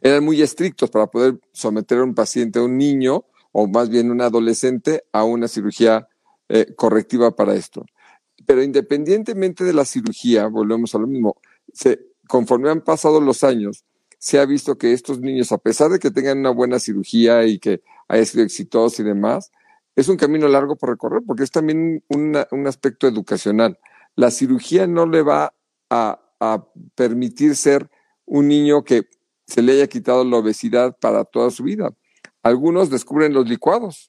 [0.00, 4.10] eran muy estrictos para poder someter a un paciente, a un niño, o más bien
[4.10, 6.08] un adolescente, a una cirugía
[6.48, 7.84] eh, correctiva para esto.
[8.46, 11.36] Pero independientemente de la cirugía, volvemos a lo mismo,
[11.72, 13.84] se, conforme han pasado los años,
[14.18, 17.58] se ha visto que estos niños, a pesar de que tengan una buena cirugía y
[17.58, 19.50] que haya sido exitoso y demás,
[19.96, 23.78] es un camino largo por recorrer porque es también una, un aspecto educacional.
[24.16, 25.54] La cirugía no le va
[25.88, 27.88] a, a permitir ser
[28.26, 29.08] un niño que
[29.46, 31.90] se le haya quitado la obesidad para toda su vida.
[32.42, 34.08] Algunos descubren los licuados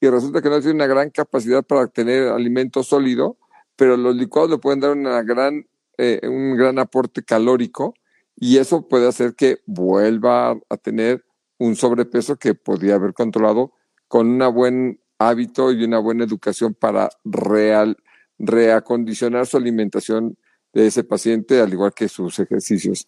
[0.00, 3.38] y resulta que no tienen una gran capacidad para tener alimento sólido
[3.76, 5.66] pero los licuados le pueden dar una gran,
[5.98, 7.94] eh, un gran aporte calórico
[8.34, 11.24] y eso puede hacer que vuelva a tener
[11.58, 13.72] un sobrepeso que podría haber controlado
[14.08, 17.96] con un buen hábito y una buena educación para real,
[18.38, 20.36] reacondicionar su alimentación
[20.72, 23.06] de ese paciente, al igual que sus ejercicios.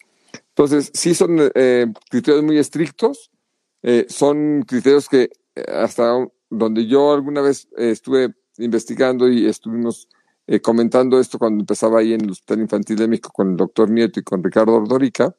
[0.48, 3.30] Entonces, sí son eh, criterios muy estrictos,
[3.82, 10.08] eh, son criterios que eh, hasta donde yo alguna vez estuve investigando y estuvimos
[10.62, 14.20] comentando esto cuando empezaba ahí en el Hospital Infantil de México con el doctor Nieto
[14.20, 15.34] y con Ricardo Ordorica,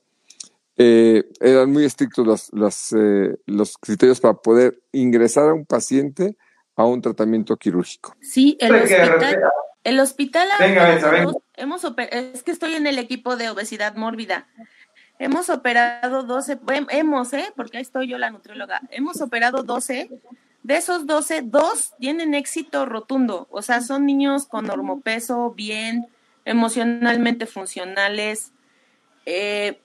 [0.78, 2.96] eran muy estrictos los, los,
[3.46, 6.38] los criterios para poder ingresar a un paciente
[6.80, 8.16] a un tratamiento quirúrgico.
[8.22, 9.42] Sí, el hospital,
[9.84, 10.48] el hospital
[11.58, 14.48] hemos, es que estoy en el equipo de obesidad mórbida.
[15.20, 16.60] Hemos operado 12,
[16.92, 17.52] hemos, ¿eh?
[17.58, 18.80] Porque ahí estoy yo la nutrióloga.
[18.92, 20.10] Hemos operado 12.
[20.70, 23.48] De esos 12, dos tienen éxito rotundo.
[23.50, 26.06] O sea, son niños con normopeso, bien,
[26.46, 28.52] emocionalmente funcionales.
[29.26, 29.82] Eh,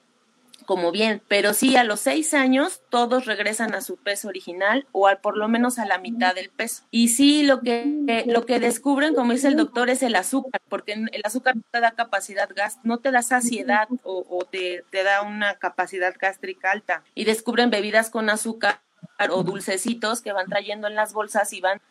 [0.67, 5.07] como bien, pero sí a los seis años todos regresan a su peso original o
[5.07, 6.83] al, por lo menos a la mitad del peso.
[6.91, 10.93] Y sí, lo que, lo que descubren, como dice el doctor, es el azúcar, porque
[10.93, 15.23] el azúcar no te da capacidad gas, no te da saciedad o, te, te da
[15.23, 17.03] una capacidad gástrica alta.
[17.15, 18.84] Y descubren bebidas con azúcar
[19.29, 21.81] o dulcecitos que van trayendo en las bolsas y van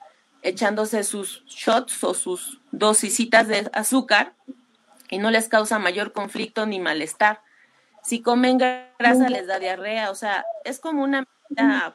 [0.43, 4.35] echándose sus shots o sus dosisitas de azúcar
[5.09, 7.41] y no les causa mayor conflicto ni malestar.
[8.03, 11.95] Si comen grasa les da diarrea, o sea, es como una medida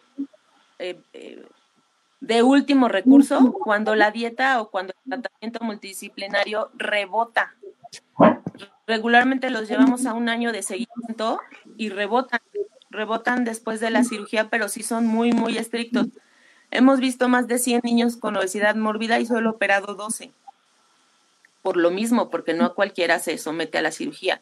[0.80, 1.48] eh, eh,
[2.22, 7.56] de último recurso cuando la dieta o cuando el tratamiento multidisciplinario rebota.
[8.88, 11.40] Regularmente los llevamos a un año de seguimiento
[11.78, 12.42] y rebotan,
[13.00, 16.08] rebotan después de la cirugía, pero sí son muy, muy estrictos.
[16.72, 20.32] Hemos visto más de 100 niños con obesidad mórbida y solo operado 12.
[21.62, 24.40] Por lo mismo, porque no a cualquiera se somete a la cirugía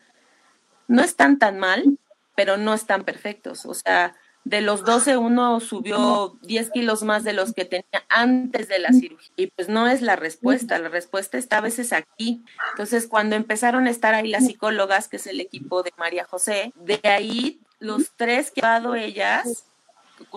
[0.87, 1.97] no están tan mal,
[2.35, 3.65] pero no están perfectos.
[3.65, 8.67] O sea, de los 12, uno subió 10 kilos más de los que tenía antes
[8.67, 9.31] de la cirugía.
[9.35, 12.43] Y pues no es la respuesta, la respuesta está a veces aquí.
[12.71, 16.71] Entonces, cuando empezaron a estar ahí las psicólogas, que es el equipo de María José,
[16.75, 19.65] de ahí los tres que ha dado ellas,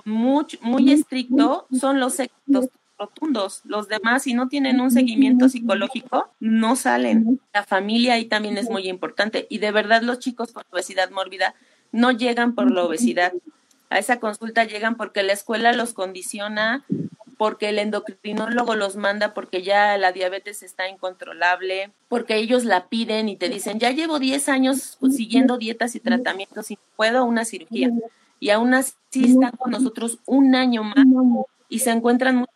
[0.04, 3.62] muy, muy estricto, son los, los rotundos.
[3.64, 7.40] Los demás, si no tienen un seguimiento psicológico, no salen.
[7.52, 9.46] La familia ahí también es muy importante.
[9.48, 11.54] Y de verdad los chicos con obesidad mórbida
[11.92, 13.32] no llegan por la obesidad.
[13.88, 16.84] A esa consulta llegan porque la escuela los condiciona,
[17.40, 23.30] porque el endocrinólogo los manda porque ya la diabetes está incontrolable, porque ellos la piden
[23.30, 27.88] y te dicen, ya llevo 10 años siguiendo dietas y tratamientos y puedo una cirugía.
[28.40, 31.06] Y aún así están con nosotros un año más
[31.70, 32.46] y se encuentran muy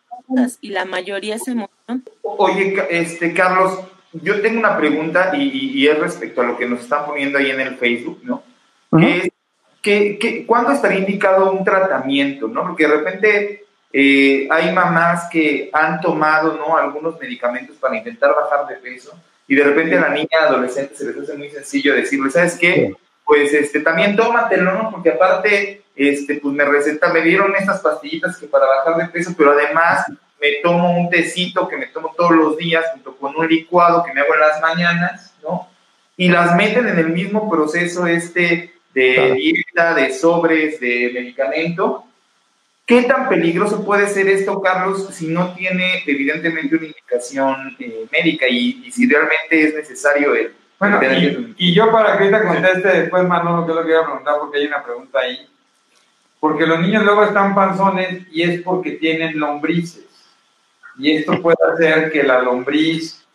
[0.61, 2.03] y la mayoría se emoción.
[2.21, 3.79] Oye, este, Carlos,
[4.13, 7.61] yo tengo una pregunta y, es respecto a lo que nos están poniendo ahí en
[7.61, 8.43] el Facebook, ¿no?
[9.81, 12.61] que, ¿Cuándo estaría indicado un tratamiento, no?
[12.61, 13.64] Porque de repente
[13.97, 16.75] eh, hay mamás que han tomado, ¿no?
[16.75, 21.05] Algunos medicamentos para intentar bajar de peso y de repente a la niña adolescente se
[21.05, 22.93] les hace muy sencillo decirle, ¿sabes qué?
[23.23, 24.91] Pues este, también tómatelo, ¿no?
[24.91, 29.33] Porque aparte este, pues me receta, me dieron estas pastillitas que para bajar de peso,
[29.37, 30.07] pero además
[30.41, 34.11] me tomo un tecito que me tomo todos los días junto con un licuado que
[34.11, 35.69] me hago en las mañanas, ¿no?
[36.17, 42.04] Y las meten en el mismo proceso este de dieta, de sobres, de medicamento.
[42.85, 48.47] ¿Qué tan peligroso puede ser esto, Carlos, si no tiene evidentemente una indicación eh, médica
[48.47, 50.53] y, si realmente es necesario el...
[50.77, 50.99] Bueno,
[51.57, 54.59] y, yo para que ahorita conteste después, Manolo, que lo que iba a preguntar, porque
[54.59, 55.47] hay una pregunta ahí
[56.45, 60.05] porque los niños luego están panzones y es porque tienen lombrices.
[60.95, 63.25] Y esto puede hacer que la lombriz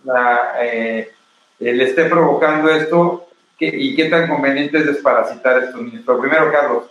[0.63, 1.11] eh,
[1.59, 3.27] eh, le esté provocando esto
[3.59, 6.03] y qué tan conveniente es desparasitar a estos niños.
[6.07, 6.85] Pero primero, Carlos.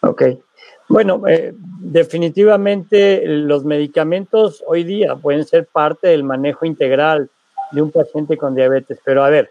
[0.00, 0.22] Ok.
[0.90, 7.30] Bueno, eh, definitivamente los medicamentos hoy día pueden ser parte del manejo integral
[7.70, 8.98] de un paciente con diabetes.
[9.04, 9.50] Pero a ver,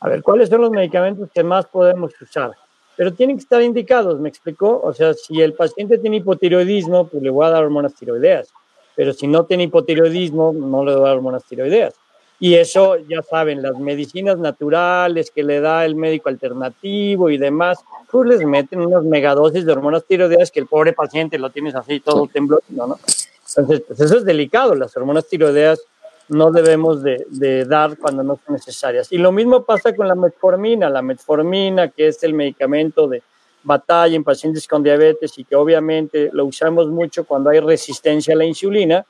[0.00, 2.52] a ver, ¿cuáles son los medicamentos que más podemos usar?
[3.00, 4.78] pero tienen que estar indicados, ¿me explicó?
[4.84, 8.52] O sea, si el paciente tiene hipotiroidismo, pues le voy a dar hormonas tiroideas,
[8.94, 11.94] pero si no tiene hipotiroidismo, no le voy a dar hormonas tiroideas.
[12.42, 17.78] Y eso, ya saben, las medicinas naturales que le da el médico alternativo y demás,
[18.10, 22.00] pues les meten unas megadosis de hormonas tiroideas que el pobre paciente lo tienes así
[22.00, 22.98] todo tembloroso, ¿no?
[23.46, 24.74] Entonces, pues eso es delicado.
[24.74, 25.82] Las hormonas tiroideas
[26.30, 29.12] no debemos de, dar cuando no son necesarias.
[29.12, 33.22] Y lo mismo pasa con la metformina, la metformina que es el medicamento de
[33.64, 38.38] batalla en pacientes con diabetes y que obviamente lo usamos mucho cuando hay resistencia a
[38.38, 39.04] la insulina,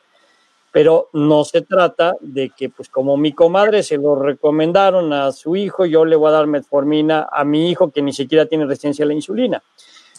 [0.72, 5.56] pero no se trata de que, pues como mi comadre se lo recomendaron a su
[5.56, 9.04] hijo, yo le voy a dar metformina a mi hijo que ni siquiera tiene resistencia
[9.04, 9.62] a la insulina.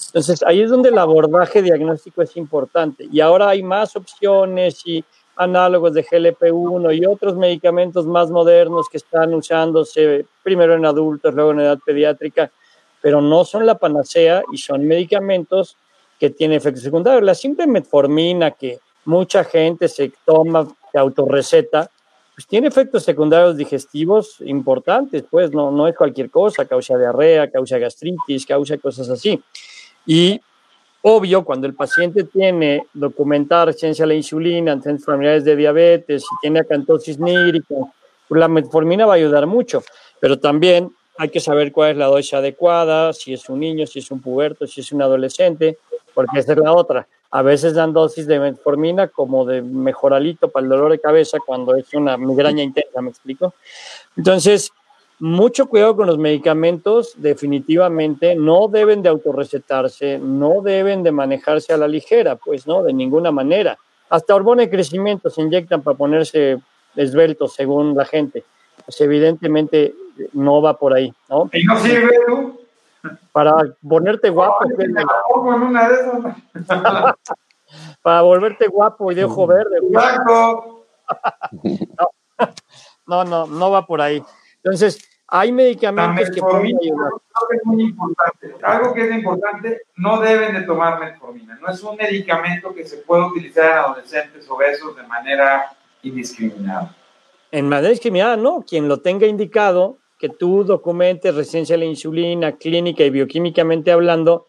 [0.07, 3.07] Entonces, ahí es donde el abordaje diagnóstico es importante.
[3.09, 5.05] Y ahora hay más opciones y
[5.37, 11.51] análogos de GLP-1 y otros medicamentos más modernos que están usándose primero en adultos, luego
[11.51, 12.51] en edad pediátrica,
[13.01, 15.77] pero no son la panacea y son medicamentos
[16.19, 17.23] que tienen efectos secundarios.
[17.23, 21.89] La simple metformina que mucha gente se toma de autorreceta,
[22.35, 27.77] pues tiene efectos secundarios digestivos importantes, pues no, no es cualquier cosa, causa diarrea, causa
[27.77, 29.41] gastritis, causa cosas así.
[30.05, 30.39] Y
[31.01, 36.59] obvio, cuando el paciente tiene documentada resistencia a la insulina, familiares de diabetes, si tiene
[36.59, 37.75] acantosis nírica,
[38.27, 39.83] pues la metformina va a ayudar mucho,
[40.19, 43.99] pero también hay que saber cuál es la dosis adecuada, si es un niño, si
[43.99, 45.77] es un puberto, si es un adolescente,
[46.13, 47.08] porque esa es la otra.
[47.32, 51.76] A veces dan dosis de metformina como de mejoralito para el dolor de cabeza cuando
[51.76, 53.54] es una migraña intensa, ¿me explico?
[54.17, 54.71] Entonces,
[55.19, 61.78] mucho cuidado con los medicamentos, definitivamente no deben de autorrecetarse, no deben de manejarse a
[61.78, 63.78] la ligera, pues no, de ninguna manera.
[64.10, 66.60] Hasta hormona de crecimiento se inyectan para ponerse
[66.95, 68.43] esbeltos según la gente.
[68.84, 69.93] Pues evidentemente
[70.34, 71.50] no va por ahí, ¿no?
[71.54, 72.61] ¿Y no sirve tú?
[73.31, 73.55] Para
[73.87, 74.65] ponerte guapo.
[74.65, 76.35] No, en una de esas.
[78.01, 79.77] para volverte guapo y de ojo verde.
[79.83, 80.85] Exacto.
[83.07, 84.23] No, no, no va por ahí.
[84.63, 87.11] Entonces, hay medicamentos que pueden ayudar.
[87.11, 88.55] Algo que es muy importante.
[88.61, 91.57] Algo que es importante, no deben de tomar metformina.
[91.61, 95.71] No es un medicamento que se puede utilizar en adolescentes obesos de manera
[96.03, 96.95] indiscriminada.
[97.51, 98.63] En manera discriminada, no.
[98.67, 104.45] Quien lo tenga indicado, que tú documentes resistencia a la insulina, clínica y bioquímicamente hablando,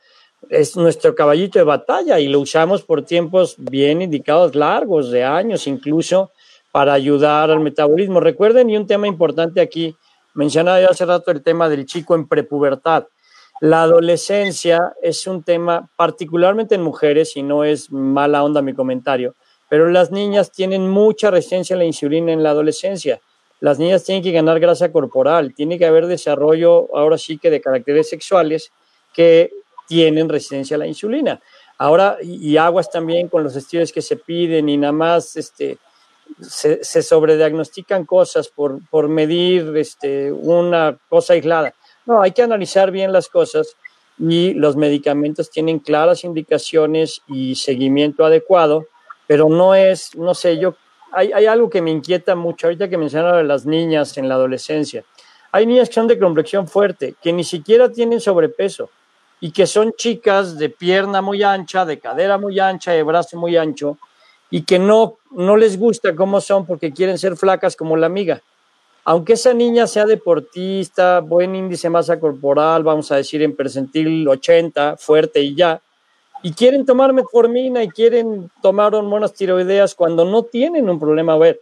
[0.51, 5.67] es nuestro caballito de batalla y lo usamos por tiempos bien indicados, largos, de años
[5.67, 6.31] incluso,
[6.73, 8.21] para ayudar al metabolismo.
[8.21, 9.97] Recuerden, y un tema importante aquí,
[10.35, 13.07] mencionaba yo hace rato el tema del chico en prepubertad.
[13.63, 19.37] La adolescencia es un tema particularmente en mujeres, y no es mala onda mi comentario,
[19.71, 23.23] pero las niñas tienen mucha resistencia a la insulina en la adolescencia.
[23.63, 27.61] Las niñas tienen que ganar grasa corporal, tiene que haber desarrollo, ahora sí que de
[27.61, 28.73] caracteres sexuales
[29.15, 29.53] que
[29.87, 31.41] tienen resistencia a la insulina.
[31.79, 35.79] Ahora, y aguas también con los estudios que se piden y nada más este,
[36.41, 41.73] se, sobrediagnostican cosas por, por medir este, una cosa aislada.
[42.05, 43.77] No, hay que analizar bien las cosas
[44.19, 48.87] y los medicamentos tienen claras indicaciones y seguimiento adecuado,
[49.29, 50.75] pero no es, no sé, yo,
[51.13, 55.05] hay, algo que me inquieta mucho ahorita que mencionaba de las niñas en la adolescencia.
[55.51, 58.89] Hay niñas que son de complexión fuerte, que ni siquiera tienen sobrepeso
[59.41, 63.57] y que son chicas de pierna muy ancha, de cadera muy ancha, de brazo muy
[63.57, 63.99] ancho,
[64.51, 68.41] y que no, no les gusta cómo son porque quieren ser flacas como la amiga.
[69.05, 74.27] Aunque esa niña sea deportista, buen índice de masa corporal, vamos a decir en percentil
[74.29, 75.83] 80, fuerte y ya,
[76.43, 81.35] y quieren tomar metformina y quieren tomar hormonas tiroideas cuando no tienen un problema.
[81.35, 81.61] A ver,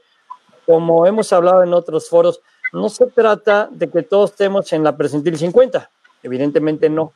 [0.66, 2.40] como hemos hablado en otros foros,
[2.72, 5.90] no se trata de que todos estemos en la percentil 50,
[6.22, 7.12] evidentemente no.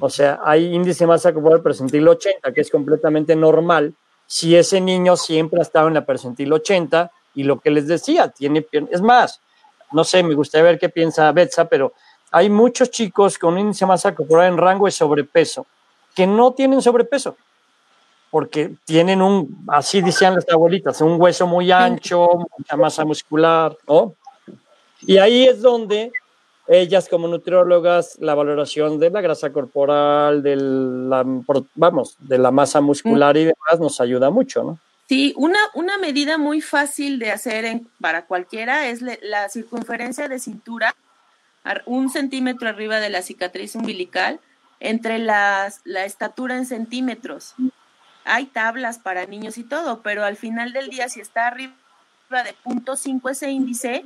[0.00, 3.94] O sea, hay índice de masa corporal percentil 80, que es completamente normal,
[4.26, 8.28] si ese niño siempre ha estado en la percentil 80 y lo que les decía,
[8.28, 9.40] tiene es más,
[9.90, 11.92] no sé, me gustaría ver qué piensa Betsa, pero
[12.30, 15.66] hay muchos chicos con índice de masa corporal en rango de sobrepeso
[16.14, 17.36] que no tienen sobrepeso
[18.32, 24.14] porque tienen un, así decían las abuelitas, un hueso muy ancho, mucha masa muscular, ¿no?
[25.02, 26.10] Y ahí es donde
[26.66, 31.26] ellas como nutriólogas, la valoración de la grasa corporal, de la,
[31.74, 34.78] vamos, de la masa muscular y demás nos ayuda mucho, ¿no?
[35.10, 40.28] Sí, una, una medida muy fácil de hacer en, para cualquiera es le, la circunferencia
[40.28, 40.96] de cintura,
[41.84, 44.40] un centímetro arriba de la cicatriz umbilical,
[44.82, 47.54] entre las, la estatura en centímetros.
[48.24, 51.72] Hay tablas para niños y todo, pero al final del día, si está arriba
[52.30, 54.04] de 0.5 ese índice,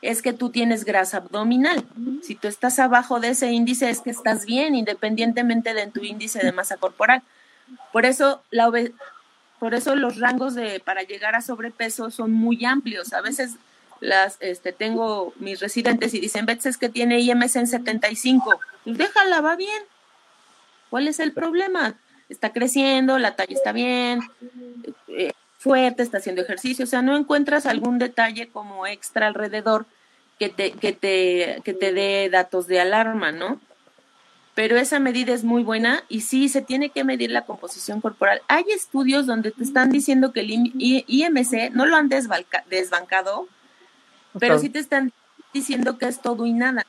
[0.00, 1.84] es que tú tienes grasa abdominal.
[2.22, 6.38] Si tú estás abajo de ese índice es que estás bien, independientemente de tu índice
[6.38, 7.22] de masa corporal.
[7.92, 8.70] Por eso, la
[9.58, 13.12] por eso los rangos de para llegar a sobrepeso son muy amplios.
[13.12, 13.56] A veces
[14.00, 18.98] las este tengo mis residentes y dicen, "Bets es que tiene IMC en 75." Pues
[18.98, 19.82] déjala, va bien.
[20.92, 21.94] ¿Cuál es el problema?
[22.28, 24.20] Está creciendo, la talla está bien,
[25.08, 29.86] eh, fuerte, está haciendo ejercicio, o sea, no encuentras algún detalle como extra alrededor
[30.38, 33.58] que te, que te, que te dé datos de alarma, ¿no?
[34.54, 38.42] Pero esa medida es muy buena y sí, se tiene que medir la composición corporal.
[38.46, 43.48] Hay estudios donde te están diciendo que el IMC no lo han desbancado,
[44.38, 45.10] pero sí te están
[45.54, 46.84] diciendo que es todo y nada,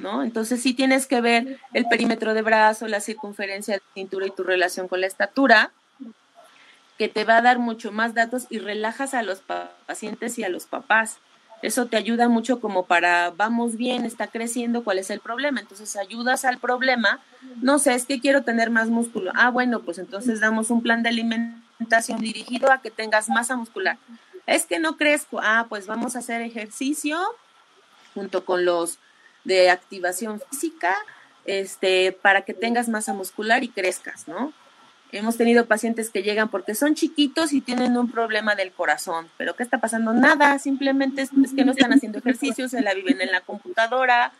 [0.00, 0.22] ¿no?
[0.22, 4.42] Entonces sí tienes que ver el perímetro de brazo, la circunferencia de cintura y tu
[4.42, 5.72] relación con la estatura
[6.98, 9.40] que te va a dar mucho más datos y relajas a los
[9.86, 11.16] pacientes y a los papás.
[11.62, 15.60] Eso te ayuda mucho como para, vamos bien, está creciendo, ¿cuál es el problema?
[15.60, 17.20] Entonces ayudas al problema,
[17.62, 19.32] no sé, es que quiero tener más músculo.
[19.34, 23.96] Ah, bueno, pues entonces damos un plan de alimentación dirigido a que tengas masa muscular.
[24.46, 27.18] Es que no crezco, ah, pues vamos a hacer ejercicio
[28.14, 28.98] junto con los
[29.44, 30.96] de activación física,
[31.44, 34.52] este, para que tengas masa muscular y crezcas, ¿no?
[35.12, 39.28] Hemos tenido pacientes que llegan porque son chiquitos y tienen un problema del corazón.
[39.36, 40.12] ¿Pero qué está pasando?
[40.12, 44.32] Nada, simplemente es, que no están haciendo ejercicios, se la viven en la computadora,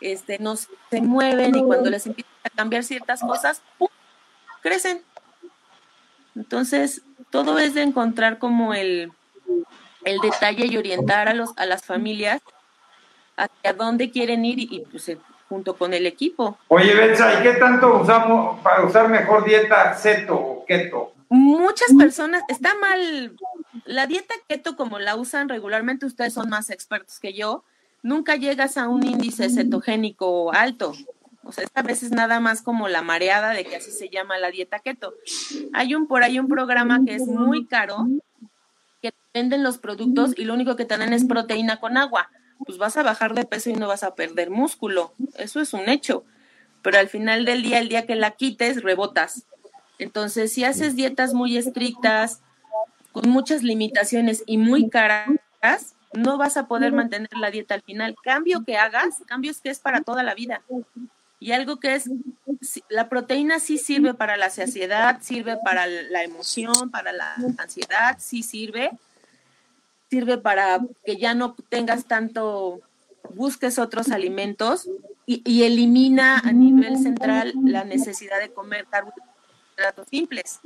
[0.00, 3.88] este, no se mueven y cuando les empiezan a cambiar ciertas cosas, ¡pum!
[4.62, 5.02] crecen.
[6.34, 9.12] Entonces, todo es de encontrar como el,
[10.04, 12.40] el detalle y orientar a, los, a las familias
[13.36, 15.10] hacia dónde quieren ir y, y pues
[15.48, 16.58] junto con el equipo.
[16.68, 21.12] Oye, Betsa, ¿y qué tanto usamos para usar mejor dieta keto o keto?
[21.28, 23.36] Muchas personas, está mal,
[23.84, 27.64] la dieta keto como la usan regularmente, ustedes son más expertos que yo,
[28.02, 30.92] nunca llegas a un índice cetogénico alto.
[31.42, 34.38] O sea, esta vez es nada más como la mareada de que así se llama
[34.38, 35.14] la dieta keto.
[35.72, 38.06] Hay un por ahí un programa que es muy caro,
[39.02, 42.30] que venden los productos y lo único que te dan es proteína con agua
[42.64, 45.14] pues vas a bajar de peso y no vas a perder músculo.
[45.36, 46.24] Eso es un hecho.
[46.82, 49.46] Pero al final del día, el día que la quites, rebotas.
[49.98, 52.42] Entonces, si haces dietas muy estrictas,
[53.12, 58.16] con muchas limitaciones y muy caras, no vas a poder mantener la dieta al final.
[58.22, 60.62] Cambio que hagas, cambios que es para toda la vida.
[61.38, 62.10] Y algo que es,
[62.88, 68.42] la proteína sí sirve para la saciedad, sirve para la emoción, para la ansiedad, sí
[68.42, 68.90] sirve,
[70.14, 72.80] sirve para que ya no tengas tanto,
[73.34, 74.88] busques otros alimentos
[75.26, 80.60] y, elimina a nivel central la necesidad de comer carbohidratos simples.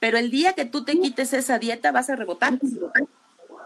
[0.00, 2.58] Pero el día que tú te quites esa dieta vas a rebotar.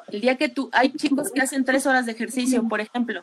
[0.08, 3.22] El día que tú, hay chicos que hacen tres horas de ejercicio, por ejemplo.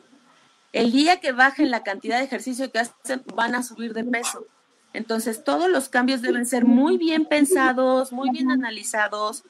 [0.72, 4.46] El día que bajen la cantidad de ejercicio que hacen, van a subir de peso.
[4.94, 9.44] Entonces, todos los cambios deben ser muy bien pensados, muy bien analizados,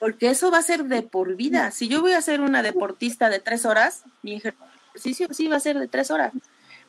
[0.00, 1.70] porque eso va a ser de por vida.
[1.70, 5.60] Si yo voy a ser una deportista de tres horas, mi ejercicio sí va a
[5.60, 6.32] ser de tres horas.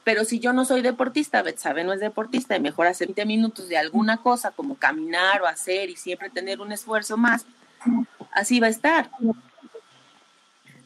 [0.05, 3.68] Pero si yo no soy deportista, sabe no es deportista y mejor hacer 20 minutos
[3.68, 7.45] de alguna cosa como caminar o hacer y siempre tener un esfuerzo más,
[8.32, 9.12] así va a estar.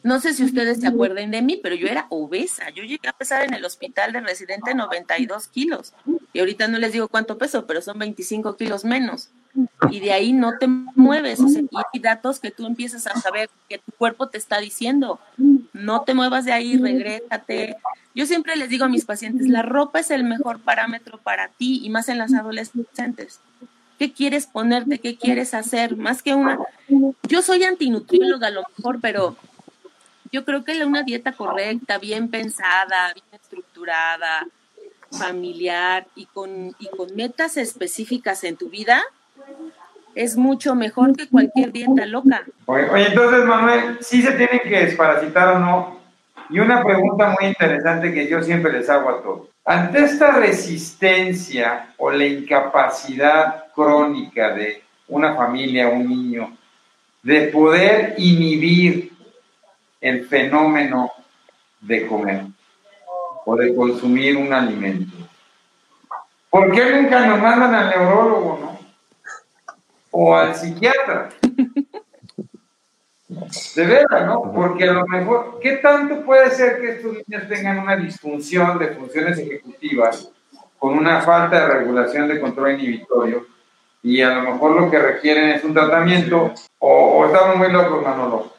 [0.02, 2.70] No sé si ustedes se acuerden de mí, pero yo era obesa.
[2.70, 5.94] Yo llegué a pesar en el hospital de residente 92 kilos.
[6.36, 9.30] Y ahorita no les digo cuánto peso, pero son 25 kilos menos.
[9.90, 11.40] Y de ahí no te mueves.
[11.40, 15.18] Y hay datos que tú empiezas a saber que tu cuerpo te está diciendo.
[15.72, 17.76] No te muevas de ahí, regrésate.
[18.14, 21.80] Yo siempre les digo a mis pacientes, la ropa es el mejor parámetro para ti
[21.82, 23.40] y más en las adolescentes.
[23.98, 24.98] ¿Qué quieres ponerte?
[24.98, 25.96] ¿Qué quieres hacer?
[25.96, 26.58] Más que una...
[27.30, 29.38] Yo soy antinutrióloga a lo mejor, pero
[30.32, 34.46] yo creo que una dieta correcta, bien pensada, bien estructurada,
[35.18, 39.02] familiar y con, y con metas específicas en tu vida,
[40.14, 42.44] es mucho mejor que cualquier dieta loca.
[42.64, 46.00] Oye, entonces, Manuel, ¿sí se tienen que desparasitar o no?
[46.48, 49.48] Y una pregunta muy interesante que yo siempre les hago a todos.
[49.64, 56.56] Ante esta resistencia o la incapacidad crónica de una familia, un niño,
[57.22, 59.12] de poder inhibir
[60.00, 61.10] el fenómeno
[61.80, 62.44] de comer
[63.46, 65.16] o de consumir un alimento.
[66.50, 68.78] ¿Por qué nunca nos mandan al neurólogo, no?
[70.10, 71.28] O al psiquiatra.
[73.28, 74.52] De verdad, ¿no?
[74.52, 78.88] Porque a lo mejor, ¿qué tanto puede ser que estos niños tengan una disfunción de
[78.88, 80.30] funciones ejecutivas
[80.78, 83.46] con una falta de regulación de control inhibitorio
[84.02, 88.02] y a lo mejor lo que requieren es un tratamiento o, o estamos muy locos,
[88.02, 88.52] Manolo?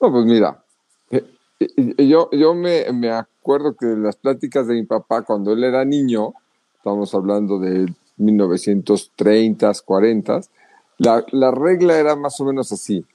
[0.00, 0.62] No, pues mira,
[1.10, 1.24] eh,
[1.60, 3.10] eh, yo, yo me, me
[3.46, 6.34] acuerdo que las pláticas de mi papá cuando él era niño,
[6.78, 7.86] estamos hablando de
[8.16, 10.40] 1930, 40,
[10.98, 13.06] la, la regla era más o menos así.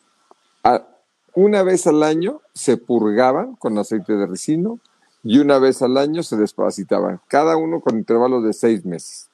[1.36, 4.80] una vez al año se purgaban con aceite de ricino
[5.22, 9.30] y una vez al año se desparasitaban, cada uno con intervalos de seis meses.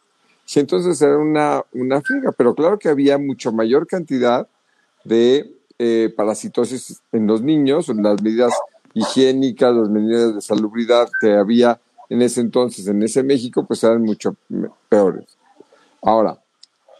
[0.51, 4.47] Y entonces era una, una friga, pero claro que había mucho mayor cantidad
[5.03, 8.51] de eh, parasitosis en los niños, en las medidas
[8.97, 11.79] higiénicas, las medidas de salubridad que había
[12.09, 14.35] en ese entonces, en ese México, pues eran mucho
[14.89, 15.37] peores.
[16.01, 16.39] Ahora,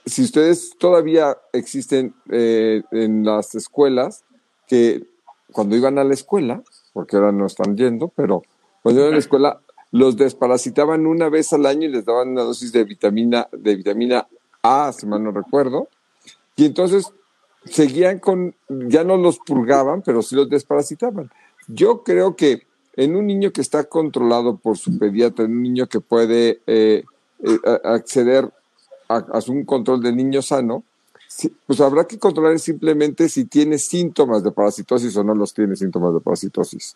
[0.06, 4.24] si ustedes todavía existen eh, en las escuelas,
[4.68, 5.08] que
[5.52, 6.62] cuando iban a la escuela,
[6.94, 8.44] porque ahora no están yendo, pero
[8.84, 12.44] cuando iban a la escuela, los desparasitaban una vez al año y les daban una
[12.44, 14.28] dosis de vitamina, de vitamina
[14.62, 15.88] A, si mal no recuerdo,
[16.56, 17.12] Y entonces
[17.66, 21.30] seguían con, ya no los purgaban, pero sí los desparasitaban.
[21.68, 22.64] Yo creo que
[22.96, 27.04] en un niño que está controlado por su pediatra, en un niño que puede eh,
[27.44, 28.52] eh, acceder
[29.10, 30.84] a, un control de niño sano,
[31.68, 36.14] pues habrá que controlar simplemente si tiene síntomas de parasitosis o no los tiene síntomas
[36.14, 36.96] de parasitosis.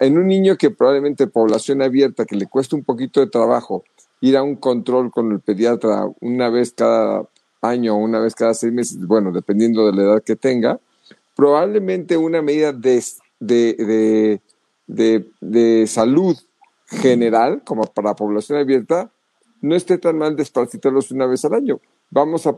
[0.00, 3.84] en un niño que probablemente población abierta, que le cuesta un poquito de trabajo
[4.20, 7.24] ir a un control con el pediatra una vez cada
[7.62, 10.80] año o una vez cada seis meses, bueno, dependiendo de la edad que tenga,
[11.36, 13.02] probablemente una medida de,
[13.40, 14.40] de,
[14.86, 16.36] de, de salud
[16.86, 19.10] general, como para población abierta,
[19.60, 21.80] no esté tan mal desparasitarlos una vez al año.
[22.10, 22.56] Vamos a,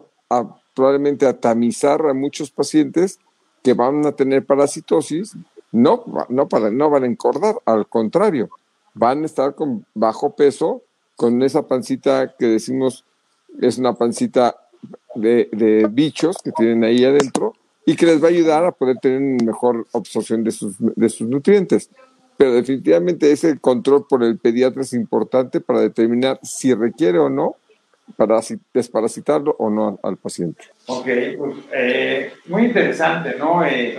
[0.75, 3.19] probablemente a tamizar a muchos pacientes
[3.63, 5.37] que van a tener parasitosis,
[5.71, 8.51] no, no, para, no van a encordar, al contrario,
[8.95, 10.83] van a estar con bajo peso,
[11.17, 13.05] con esa pancita que decimos
[13.61, 14.57] es una pancita
[15.15, 17.55] de, de bichos que tienen ahí adentro
[17.85, 21.29] y que les va a ayudar a poder tener mejor absorción de sus, de sus
[21.29, 21.91] nutrientes
[22.43, 27.55] pero definitivamente ese control por el pediatra es importante para determinar si requiere o no
[28.17, 28.41] para
[28.75, 30.65] desparasitarlo o no al, paciente.
[30.87, 31.07] Ok,
[31.39, 33.65] pues eh, muy interesante, ¿no?
[33.65, 33.97] Eh,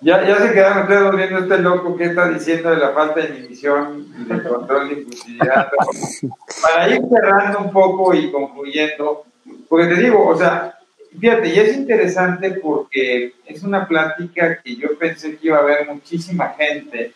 [0.00, 3.36] ya, ya se quedaron ustedes viendo este loco que está diciendo de la falta de
[3.36, 5.68] inhibición y de control de impulsividad.
[6.62, 9.24] para ir cerrando un poco y concluyendo,
[9.68, 10.77] porque te digo, o sea,
[11.18, 15.86] fíjate, y es interesante porque es una plática que yo pensé que iba a haber
[15.86, 17.12] muchísima gente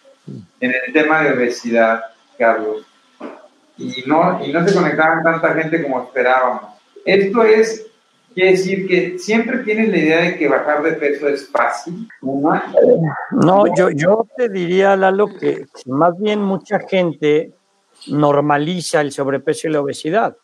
[0.61, 2.03] en el tema de obesidad,
[2.39, 2.87] Carlos,
[3.77, 6.63] y no, y no se conectaban tanta gente como esperábamos.
[7.05, 7.87] Esto es,
[8.35, 12.09] quiere decir que siempre tienes la idea de que bajar de peso es fácil.
[13.31, 17.53] No, yo, yo te diría, Lalo, que más bien mucha gente
[18.09, 20.37] normaliza el sobrepeso y la obesidad.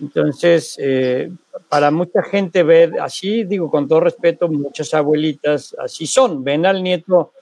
[0.00, 1.30] Entonces, eh,
[1.68, 6.82] para mucha gente ver así, digo con todo respeto, muchas abuelitas así son, ven al
[6.82, 7.32] nieto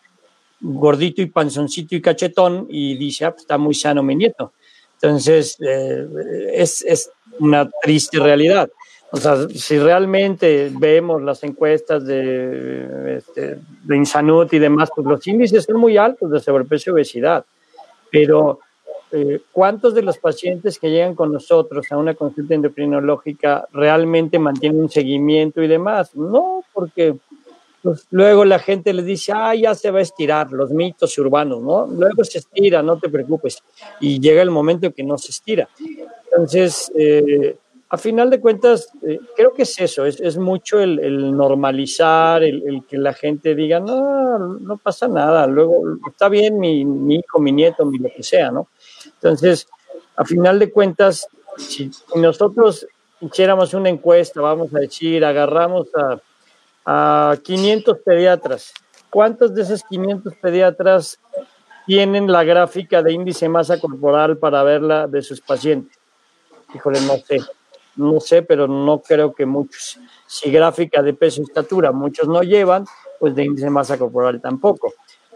[0.61, 4.53] gordito y panzoncito y cachetón y dice, ah, pues, está muy sano mi nieto.
[4.95, 6.07] Entonces, eh,
[6.55, 8.69] es, es, una triste realidad.
[9.13, 15.25] O sea, si realmente vemos las encuestas de, este, de Insanut y demás, pues los
[15.27, 17.45] índices son muy altos de sobrepeso y obesidad.
[18.11, 18.59] Pero,
[19.11, 24.83] eh, ¿cuántos de los pacientes que llegan con nosotros a una consulta endocrinológica realmente mantienen
[24.83, 26.15] un seguimiento y demás?
[26.15, 27.17] No, porque
[27.83, 31.63] pues, luego la gente le dice, ah, ya se va a estirar, los mitos urbanos,
[31.63, 31.87] ¿no?
[31.87, 33.63] Luego se estira, no te preocupes.
[34.01, 35.69] Y llega el momento que no se estira.
[36.31, 37.57] Entonces, eh,
[37.91, 42.99] a final de cuentas, eh, creo que es eso, es, mucho el, normalizar, el, que
[42.99, 47.87] la gente diga, no, no pasa nada, luego está bien mi, mi hijo, mi nieto,
[47.87, 48.69] mi lo que sea, ¿no?
[49.23, 49.69] Entonces,
[50.17, 52.87] a final de cuentas, si nosotros
[53.21, 56.21] hiciéramos una encuesta, vamos a decir, agarramos a
[56.91, 58.73] a 500 pediatras.
[59.11, 61.19] ¿Cuántos de esos 500 pediatras
[61.87, 65.99] tienen la gráfica de índice masa corporal para verla de sus pacientes?
[66.75, 67.41] Híjole, no sé.
[67.97, 69.99] No sé, pero no creo que muchos.
[70.27, 72.87] Si gráfica de peso y estatura muchos no llevan,
[73.21, 74.95] pues de índice masa corporal tampoco.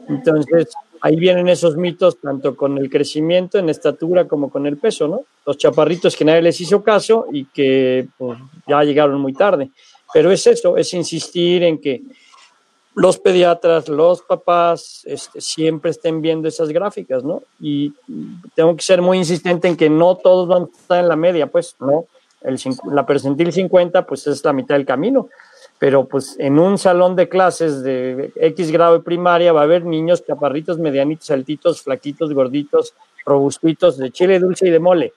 [0.08, 0.68] Entonces,
[1.02, 5.22] ahí vienen esos mitos, tanto con el crecimiento en estatura como con el peso, ¿no?
[5.44, 8.38] Los chaparritos que nadie les hizo caso y que pues,
[8.68, 9.70] ya llegaron muy tarde.
[10.14, 12.02] Pero es eso, es insistir en que
[12.94, 17.42] los pediatras, los papás, este, siempre estén viendo esas gráficas, ¿no?
[17.58, 17.92] Y
[18.54, 21.48] tengo que ser muy insistente en que no todos van a estar en la media,
[21.48, 22.06] pues, ¿no?
[22.42, 22.60] El,
[22.92, 25.28] la percentil 50, pues es la mitad del camino.
[25.82, 29.84] Pero pues en un salón de clases de X grado de primaria va a haber
[29.84, 32.94] niños chaparritos, medianitos, altitos, flaquitos, gorditos,
[33.26, 35.12] robustitos, de chile dulce y de mole.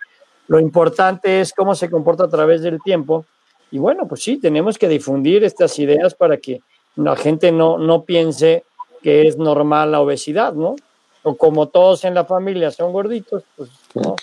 [0.48, 3.28] Lo importante es cómo se comporta a través del tiempo
[3.70, 6.62] y bueno, pues sí, tenemos que difundir estas ideas para que
[6.96, 8.64] la gente no, no piense
[9.04, 10.78] que es normal la obesidad, ¿no?
[11.22, 14.16] O como todos en la familia son gorditos, pues ¿no?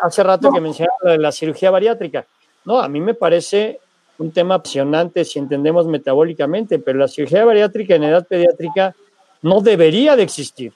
[0.00, 2.24] Hace rato que mencionaba la cirugía bariátrica.
[2.64, 3.80] No, a mí me parece
[4.18, 8.94] un tema apasionante si entendemos metabólicamente, pero la cirugía bariátrica en edad pediátrica
[9.42, 10.72] no debería de existir,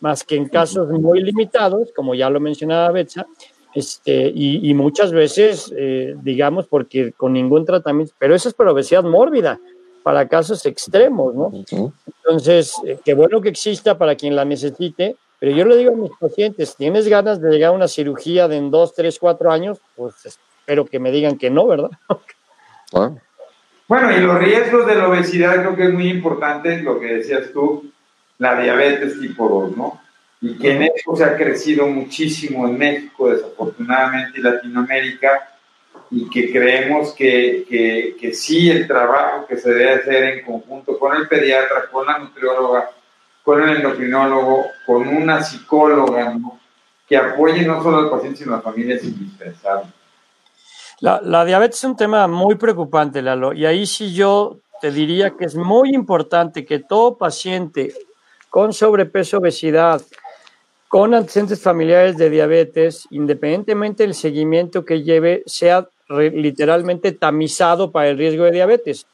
[0.00, 3.26] más que en casos muy limitados, como ya lo mencionaba Betsa,
[3.74, 9.04] este, y, muchas veces, eh, digamos, porque con ningún tratamiento, pero eso es para obesidad
[9.04, 9.60] mórbida,
[10.02, 11.52] para casos extremos, ¿no?
[12.06, 15.96] Entonces, eh, qué bueno que exista para quien la necesite, pero yo le digo a
[15.96, 19.78] mis pacientes, ¿tienes ganas de llegar a una cirugía de en dos, tres, cuatro años?
[19.94, 21.90] Pues espero que me digan que no, ¿verdad?
[23.88, 27.50] Bueno, y los riesgos de la obesidad creo que es muy importante, lo que decías
[27.52, 27.90] tú,
[28.38, 30.00] la diabetes tipo 2, ¿no?
[30.40, 35.50] y que en eso se ha crecido muchísimo en México, desafortunadamente, y Latinoamérica,
[36.10, 40.98] y que creemos que, que, que, sí el trabajo que se debe hacer en conjunto
[40.98, 42.90] con el pediatra, con la nutrióloga,
[43.44, 46.36] con el endocrinólogo, con una psicóloga,
[47.06, 49.90] que apoye no solo al paciente, sino a la familia es indispensable.
[51.00, 55.30] La, la, diabetes es un tema muy preocupante, Lalo, y ahí sí yo te diría
[55.30, 57.94] que es muy importante que todo paciente
[58.50, 60.02] con sobrepeso, obesidad,
[60.88, 68.18] con antecedentes familiares de diabetes, independientemente del seguimiento que lleve, sea literalmente tamizado para el
[68.18, 69.06] riesgo de diabetes.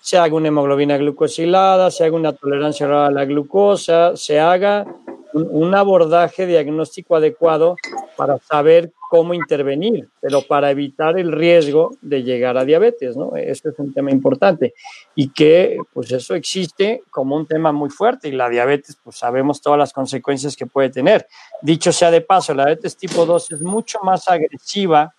[0.00, 4.86] Se haga una hemoglobina glucosilada, se haga una tolerancia a la glucosa, se haga
[5.32, 7.76] un, abordaje diagnóstico adecuado
[8.16, 13.36] para saber cómo intervenir, pero para evitar el riesgo de llegar a diabetes, ¿no?
[13.36, 14.74] Eso es un tema importante
[15.14, 19.60] y que, pues eso existe como un tema muy fuerte y la diabetes, pues sabemos
[19.60, 21.26] todas las consecuencias que puede tener.
[21.62, 25.14] Dicho sea de paso, la diabetes tipo 2 es mucho más agresiva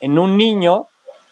[0.00, 0.88] en un niño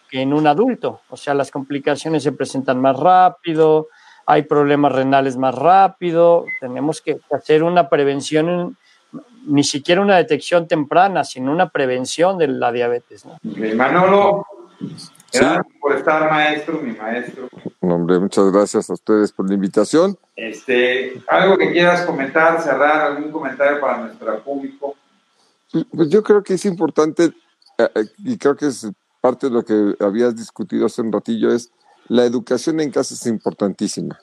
[0.09, 3.89] que en un adulto, o sea, las complicaciones se presentan más rápido,
[4.31, 8.77] hay problemas renales más rápido, tenemos que hacer una prevención en,
[9.47, 13.25] ni siquiera una detección temprana, sino una prevención de la diabetes.
[13.25, 13.39] ¿no?
[13.75, 14.45] Manolo,
[15.33, 17.49] gracias por estar, maestro, mi maestro.
[17.81, 20.19] Hombre, muchas gracias a ustedes por la invitación.
[20.37, 24.95] Este, algo que quieras comentar, cerrar, algún comentario para nuestro público.
[25.91, 27.33] Pues yo creo que es importante,
[27.79, 28.87] eh, y creo que es
[29.23, 31.73] parte de lo que habías discutido hace un ratillo, es
[32.09, 34.19] la educación en casa es importantísima.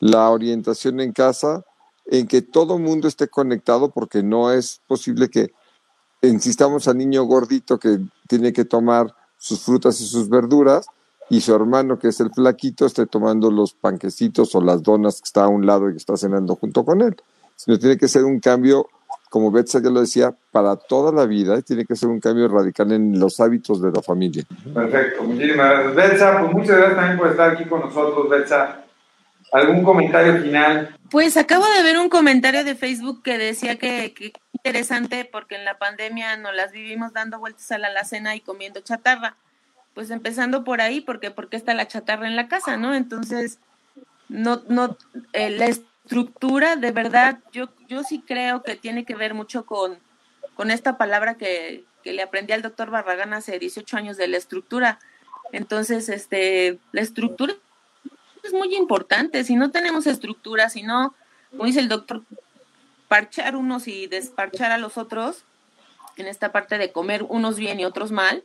[0.00, 1.64] La orientación en casa,
[2.06, 5.52] en que todo mundo esté conectado porque no es posible que
[6.22, 10.86] insistamos al niño gordito que tiene que tomar sus frutas y sus verduras
[11.30, 15.26] y su hermano que es el flaquito esté tomando los panquecitos o las donas que
[15.26, 17.16] está a un lado y que está cenando junto con él.
[17.56, 18.88] Sino tiene que ser un cambio,
[19.32, 22.48] como Betsa ya lo decía, para toda la vida y tiene que ser un cambio
[22.48, 24.44] radical en los hábitos de la familia.
[24.74, 25.94] Perfecto, muchísimas gracias.
[25.94, 28.84] Betsa, pues muchas gracias también por estar aquí con nosotros, Betsa.
[29.52, 30.94] ¿Algún comentario final?
[31.10, 35.64] Pues acabo de ver un comentario de Facebook que decía que, que interesante porque en
[35.64, 39.36] la pandemia nos las vivimos dando vueltas a la alacena y comiendo chatarra.
[39.94, 42.94] Pues empezando por ahí, porque porque está la chatarra en la casa, ¿no?
[42.94, 43.58] Entonces,
[44.28, 44.98] no, no,
[45.32, 45.68] eh, la
[46.04, 49.98] estructura, de verdad, yo, yo sí creo que tiene que ver mucho con,
[50.54, 54.36] con esta palabra que, que le aprendí al doctor Barragán hace 18 años de la
[54.36, 54.98] estructura.
[55.52, 57.54] Entonces, este, la estructura
[58.42, 59.44] es muy importante.
[59.44, 61.14] Si no tenemos estructura, si no,
[61.50, 62.22] como dice el doctor,
[63.08, 65.44] parchar unos y desparchar a los otros,
[66.16, 68.44] en esta parte de comer unos bien y otros mal,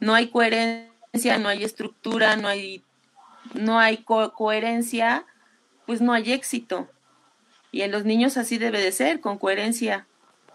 [0.00, 2.82] no hay coherencia, no hay estructura, no hay,
[3.54, 5.24] no hay co coherencia,
[5.86, 6.88] pues no hay éxito.
[7.70, 10.06] Y en los niños así debe de ser, con coherencia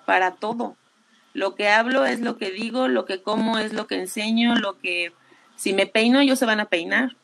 [0.06, 0.76] para todo.
[1.34, 4.80] Lo que hablo es lo que digo, lo que como es lo que enseño, lo
[4.80, 5.12] que
[5.56, 7.16] si me peino ellos se van a peinar.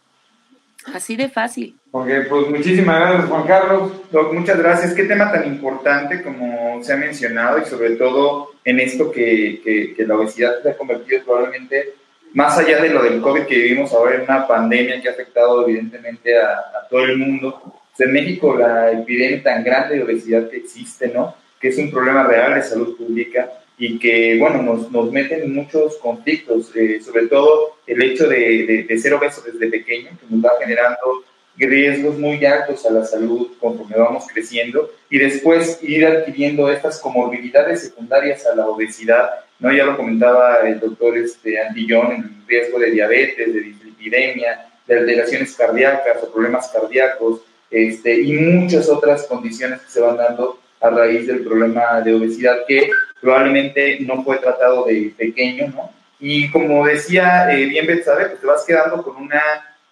[0.94, 1.78] Así de fácil.
[1.92, 3.92] Ok, pues muchísimas gracias, Juan Carlos.
[4.34, 4.94] Muchas gracias.
[4.94, 9.94] Qué tema tan importante como se ha mencionado y sobre todo en esto que, que,
[9.96, 11.94] que la obesidad se ha convertido probablemente
[12.34, 15.68] más allá de lo del COVID que vivimos ahora en una pandemia que ha afectado
[15.68, 17.80] evidentemente a, a todo el mundo.
[18.00, 21.36] En México la epidemia tan grande de obesidad que existe, ¿no?
[21.60, 25.54] Que es un problema real de salud pública y que, bueno, nos, nos meten en
[25.54, 30.26] muchos conflictos, eh, sobre todo el hecho de, de, de, ser obeso desde pequeño, que
[30.30, 31.24] nos va generando
[31.56, 37.82] riesgos muy altos a la salud conforme vamos creciendo, y después ir adquiriendo estas comorbilidades
[37.82, 39.30] secundarias a la obesidad,
[39.60, 39.72] ¿no?
[39.72, 45.56] Ya lo comentaba el doctor este, Antillón, el riesgo de diabetes, de dislipidemia, de alteraciones
[45.56, 47.42] cardíacas o problemas cardíacos,
[47.74, 52.66] este, y muchas otras condiciones que se van dando a raíz del problema de obesidad
[52.68, 55.92] que probablemente no fue tratado de pequeño, ¿no?
[56.20, 59.42] Y como decía eh, bien Betsabe, pues te vas quedando con una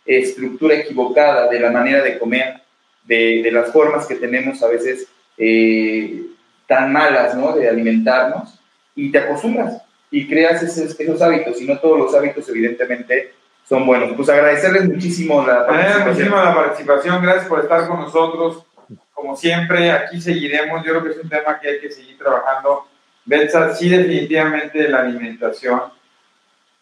[0.05, 2.61] estructura equivocada de la manera de comer,
[3.03, 5.07] de, de las formas que tenemos a veces
[5.37, 6.21] eh,
[6.67, 7.53] tan malas, ¿no?
[7.53, 8.59] De alimentarnos,
[8.95, 13.33] y te acostumbras y creas esos, esos, hábitos, y no todos los hábitos evidentemente
[13.71, 14.11] son buenos.
[14.17, 16.09] Pues agradecerles muchísimo la participación.
[16.09, 18.65] muchísimo la participación, gracias por estar con nosotros.
[19.13, 22.87] Como siempre, aquí seguiremos, yo creo que es un tema que hay que seguir trabajando
[23.23, 25.83] Betsa, sí definitivamente la alimentación.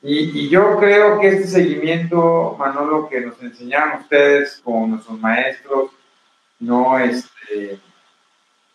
[0.01, 5.91] Y, y, yo creo que este seguimiento, Manolo, que nos enseñaron ustedes como nuestros maestros,
[6.57, 7.77] no este,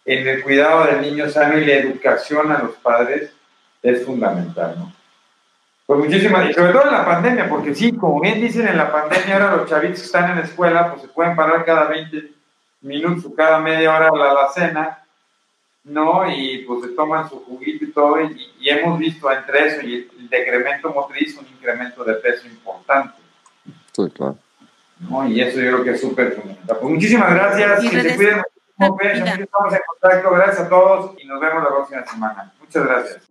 [0.04, 3.32] en el cuidado del niño sano y la educación a los padres
[3.82, 5.03] es fundamental, ¿no?
[5.86, 8.90] Pues muchísimas, y sobre todo en la pandemia, porque sí, como bien dicen en la
[8.90, 12.32] pandemia, ahora los chavitos que están en la escuela, pues se pueden parar cada 20
[12.80, 15.04] minutos o cada media hora a la, la cena,
[15.84, 16.24] ¿no?
[16.30, 20.08] Y pues se toman su juguito y todo, y, y hemos visto entre eso y
[20.18, 23.18] el decremento motriz un incremento de peso importante.
[23.92, 24.38] Sí, claro.
[25.00, 25.28] ¿no?
[25.28, 26.78] Y eso yo creo que es súper fundamental.
[26.80, 28.42] Pues muchísimas gracias, Y que se cuiden
[28.76, 32.52] mucho, estamos en contacto, gracias a todos y nos vemos la próxima semana.
[32.58, 33.30] Muchas gracias.